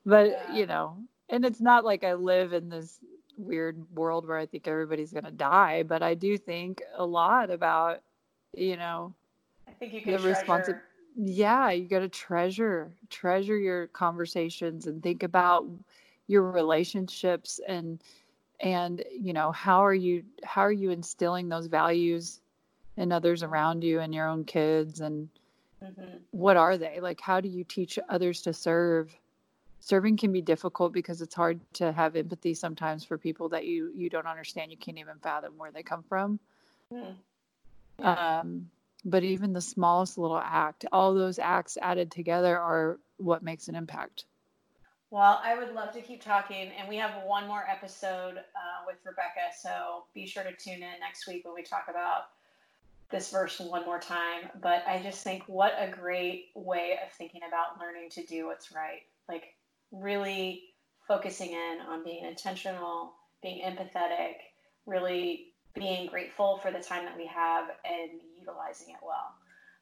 But, 0.04 0.30
yeah. 0.30 0.54
you 0.54 0.66
know, 0.66 0.96
and 1.28 1.44
it's 1.44 1.60
not 1.60 1.84
like 1.84 2.04
I 2.04 2.14
live 2.14 2.52
in 2.52 2.68
this 2.68 2.98
weird 3.36 3.84
world 3.94 4.26
where 4.26 4.38
I 4.38 4.46
think 4.46 4.68
everybody's 4.68 5.12
going 5.12 5.24
to 5.24 5.30
die, 5.30 5.82
but 5.82 6.02
I 6.02 6.14
do 6.14 6.36
think 6.36 6.82
a 6.96 7.04
lot 7.04 7.50
about, 7.50 8.00
you 8.54 8.76
know, 8.76 9.14
I 9.68 9.72
think 9.72 9.92
you 9.92 10.02
can 10.02 10.12
the 10.12 10.18
responsibility. 10.18 10.84
Yeah, 11.14 11.70
you 11.70 11.88
got 11.88 12.00
to 12.00 12.08
treasure, 12.08 12.90
treasure 13.10 13.58
your 13.58 13.88
conversations 13.88 14.86
and 14.86 15.02
think 15.02 15.22
about 15.22 15.66
your 16.26 16.50
relationships 16.50 17.60
and 17.68 18.00
and 18.60 19.04
you 19.10 19.32
know 19.32 19.52
how 19.52 19.84
are 19.84 19.94
you 19.94 20.22
how 20.44 20.62
are 20.62 20.72
you 20.72 20.90
instilling 20.90 21.48
those 21.48 21.66
values 21.66 22.40
in 22.96 23.12
others 23.12 23.42
around 23.42 23.82
you 23.82 24.00
and 24.00 24.14
your 24.14 24.28
own 24.28 24.44
kids 24.44 25.00
and 25.00 25.28
mm-hmm. 25.82 26.16
what 26.30 26.56
are 26.56 26.76
they? 26.78 27.00
Like 27.00 27.20
how 27.20 27.40
do 27.40 27.48
you 27.48 27.64
teach 27.64 27.98
others 28.08 28.42
to 28.42 28.52
serve? 28.52 29.14
Serving 29.80 30.16
can 30.16 30.32
be 30.32 30.42
difficult 30.42 30.92
because 30.92 31.20
it's 31.20 31.34
hard 31.34 31.60
to 31.74 31.90
have 31.92 32.14
empathy 32.14 32.54
sometimes 32.54 33.04
for 33.04 33.18
people 33.18 33.48
that 33.50 33.66
you 33.66 33.92
you 33.94 34.08
don't 34.08 34.26
understand 34.26 34.70
you 34.70 34.76
can't 34.76 34.98
even 34.98 35.16
fathom 35.22 35.54
where 35.56 35.72
they 35.72 35.82
come 35.82 36.04
from. 36.08 36.38
Mm. 36.92 37.14
um, 38.04 38.70
but 39.04 39.22
even 39.22 39.52
the 39.52 39.60
smallest 39.60 40.18
little 40.18 40.38
act 40.38 40.84
all 40.92 41.14
those 41.14 41.38
acts 41.38 41.78
added 41.80 42.10
together 42.10 42.58
are 42.58 42.98
what 43.16 43.42
makes 43.42 43.68
an 43.68 43.74
impact. 43.74 44.26
Well 45.10 45.40
i 45.44 45.58
would 45.58 45.74
love 45.74 45.92
to 45.92 46.00
keep 46.00 46.22
talking 46.22 46.70
and 46.78 46.88
we 46.88 46.96
have 46.96 47.24
one 47.24 47.46
more 47.46 47.64
episode 47.68 48.38
uh, 48.38 48.84
with 48.86 48.96
rebecca 49.04 49.52
so 49.60 50.04
be 50.14 50.26
sure 50.26 50.42
to 50.42 50.54
tune 50.54 50.82
in 50.82 51.00
next 51.00 51.26
week 51.26 51.44
when 51.44 51.54
we 51.54 51.62
talk 51.62 51.86
about 51.88 52.28
this 53.12 53.30
verse 53.30 53.60
one 53.60 53.84
more 53.84 54.00
time 54.00 54.48
but 54.60 54.82
i 54.86 55.00
just 55.02 55.22
think 55.22 55.42
what 55.46 55.74
a 55.78 55.88
great 55.88 56.46
way 56.56 56.98
of 57.04 57.12
thinking 57.12 57.42
about 57.46 57.78
learning 57.78 58.08
to 58.10 58.24
do 58.26 58.46
what's 58.46 58.72
right 58.72 59.02
like 59.28 59.54
really 59.92 60.64
focusing 61.06 61.50
in 61.50 61.78
on 61.88 62.04
being 62.04 62.24
intentional, 62.24 63.12
being 63.42 63.62
empathetic, 63.64 64.34
really 64.86 65.48
being 65.74 66.08
grateful 66.08 66.58
for 66.58 66.70
the 66.70 66.78
time 66.78 67.04
that 67.04 67.16
we 67.16 67.26
have 67.26 67.66
and 67.84 68.20
utilizing 68.38 68.90
it 68.90 69.00
well. 69.02 69.34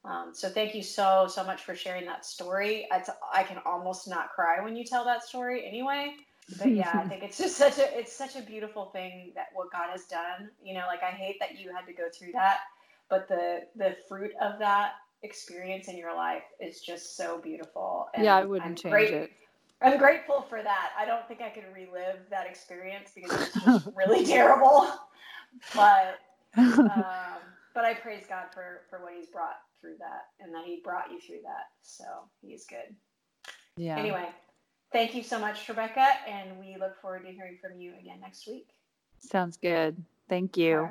Um, 0.05 0.31
so 0.33 0.49
thank 0.49 0.75
you 0.75 0.83
so 0.83 1.27
so 1.29 1.45
much 1.45 1.63
for 1.63 1.75
sharing 1.75 2.07
that 2.07 2.25
story. 2.25 2.89
I 2.91 3.43
can 3.43 3.59
almost 3.67 4.09
not 4.09 4.31
cry 4.31 4.63
when 4.63 4.77
you 4.77 4.85
tell 4.85 5.05
that 5.05 5.23
story 5.23 5.67
anyway. 5.67 6.15
But 6.59 6.73
yeah, 6.73 6.91
I 6.95 7.07
think 7.07 7.23
it's 7.23 7.37
just 7.37 7.57
such 7.65 7.79
a 7.79 7.99
it's 7.99 8.13
such 8.17 8.35
a 8.35 8.43
beautiful 8.43 8.87
thing 8.87 9.33
that 9.35 9.49
what 9.53 9.71
God 9.71 9.91
has 9.91 10.07
done. 10.07 10.51
You 10.63 10.75
know, 10.75 10.85
like 10.87 11.03
I 11.03 11.11
hate 11.11 11.37
that 11.41 11.59
you 11.59 11.75
had 11.75 11.87
to 11.87 11.93
go 11.93 12.09
through 12.09 12.33
that, 12.33 12.61
but 13.11 13.29
the 13.29 13.63
the 13.77 13.97
fruit 14.09 14.33
of 14.41 14.59
that 14.61 14.93
experience 15.23 15.89
in 15.89 15.99
your 15.99 16.15
life 16.15 16.45
is 16.61 16.81
just 16.81 17.17
so 17.17 17.39
beautiful. 17.39 18.07
And 18.15 18.25
yeah, 18.25 18.37
I 18.37 18.45
wouldn't 18.45 18.71
I'm 18.71 18.77
change 18.77 18.93
great, 18.93 19.13
it. 19.13 19.31
I'm 19.83 19.99
grateful 19.99 20.47
for 20.49 20.63
that. 20.63 20.91
I 20.99 21.05
don't 21.05 21.27
think 21.29 21.43
I 21.43 21.51
could 21.51 21.65
relive 21.75 22.21
that 22.31 22.47
experience 22.47 23.11
because 23.15 23.49
it's 23.49 23.65
just 23.65 23.89
really 23.97 24.25
terrible. 24.25 24.89
But 25.75 26.21
um, 26.57 27.41
but 27.75 27.85
I 27.85 27.95
praise 27.95 28.25
God 28.29 28.47
for 28.55 28.83
for 28.89 29.03
what 29.03 29.13
He's 29.19 29.29
brought 29.29 29.59
through 29.81 29.97
that 29.99 30.29
and 30.41 30.55
that 30.55 30.65
He 30.65 30.81
brought 30.83 31.11
you 31.11 31.21
through 31.21 31.43
that. 31.45 31.67
So 31.83 32.05
He's 32.41 32.65
good. 32.67 32.95
Yeah. 33.77 33.99
Anyway, 33.99 34.29
thank 34.93 35.15
you 35.15 35.23
so 35.23 35.39
much, 35.39 35.69
Rebecca, 35.69 36.07
and 36.29 36.59
we 36.59 36.77
look 36.79 37.01
forward 37.01 37.25
to 37.25 37.33
hearing 37.33 37.59
from 37.61 37.81
you 37.81 37.95
again 38.01 38.21
next 38.21 38.47
week. 38.47 38.69
Sounds 39.19 39.57
good. 39.57 39.97
Thank 40.29 40.57
you. 40.57 40.89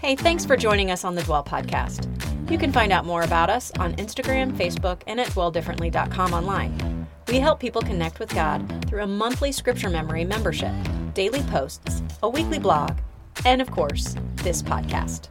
Hey, 0.00 0.14
thanks 0.14 0.44
for 0.44 0.56
joining 0.56 0.92
us 0.92 1.02
on 1.02 1.16
the 1.16 1.22
Dwell 1.22 1.42
podcast. 1.42 2.06
You 2.48 2.56
can 2.56 2.70
find 2.70 2.92
out 2.92 3.04
more 3.04 3.22
about 3.22 3.50
us 3.50 3.72
on 3.80 3.94
Instagram, 3.96 4.56
Facebook, 4.56 5.02
and 5.08 5.18
at 5.20 5.26
dwelldifferently.com 5.28 6.32
online. 6.32 7.08
We 7.26 7.40
help 7.40 7.58
people 7.58 7.82
connect 7.82 8.20
with 8.20 8.32
God 8.32 8.86
through 8.86 9.02
a 9.02 9.08
monthly 9.08 9.50
scripture 9.50 9.90
memory 9.90 10.24
membership, 10.24 10.72
daily 11.14 11.42
posts, 11.42 12.00
a 12.22 12.28
weekly 12.28 12.60
blog, 12.60 12.96
and 13.44 13.60
of 13.60 13.72
course, 13.72 14.14
this 14.36 14.62
podcast. 14.62 15.30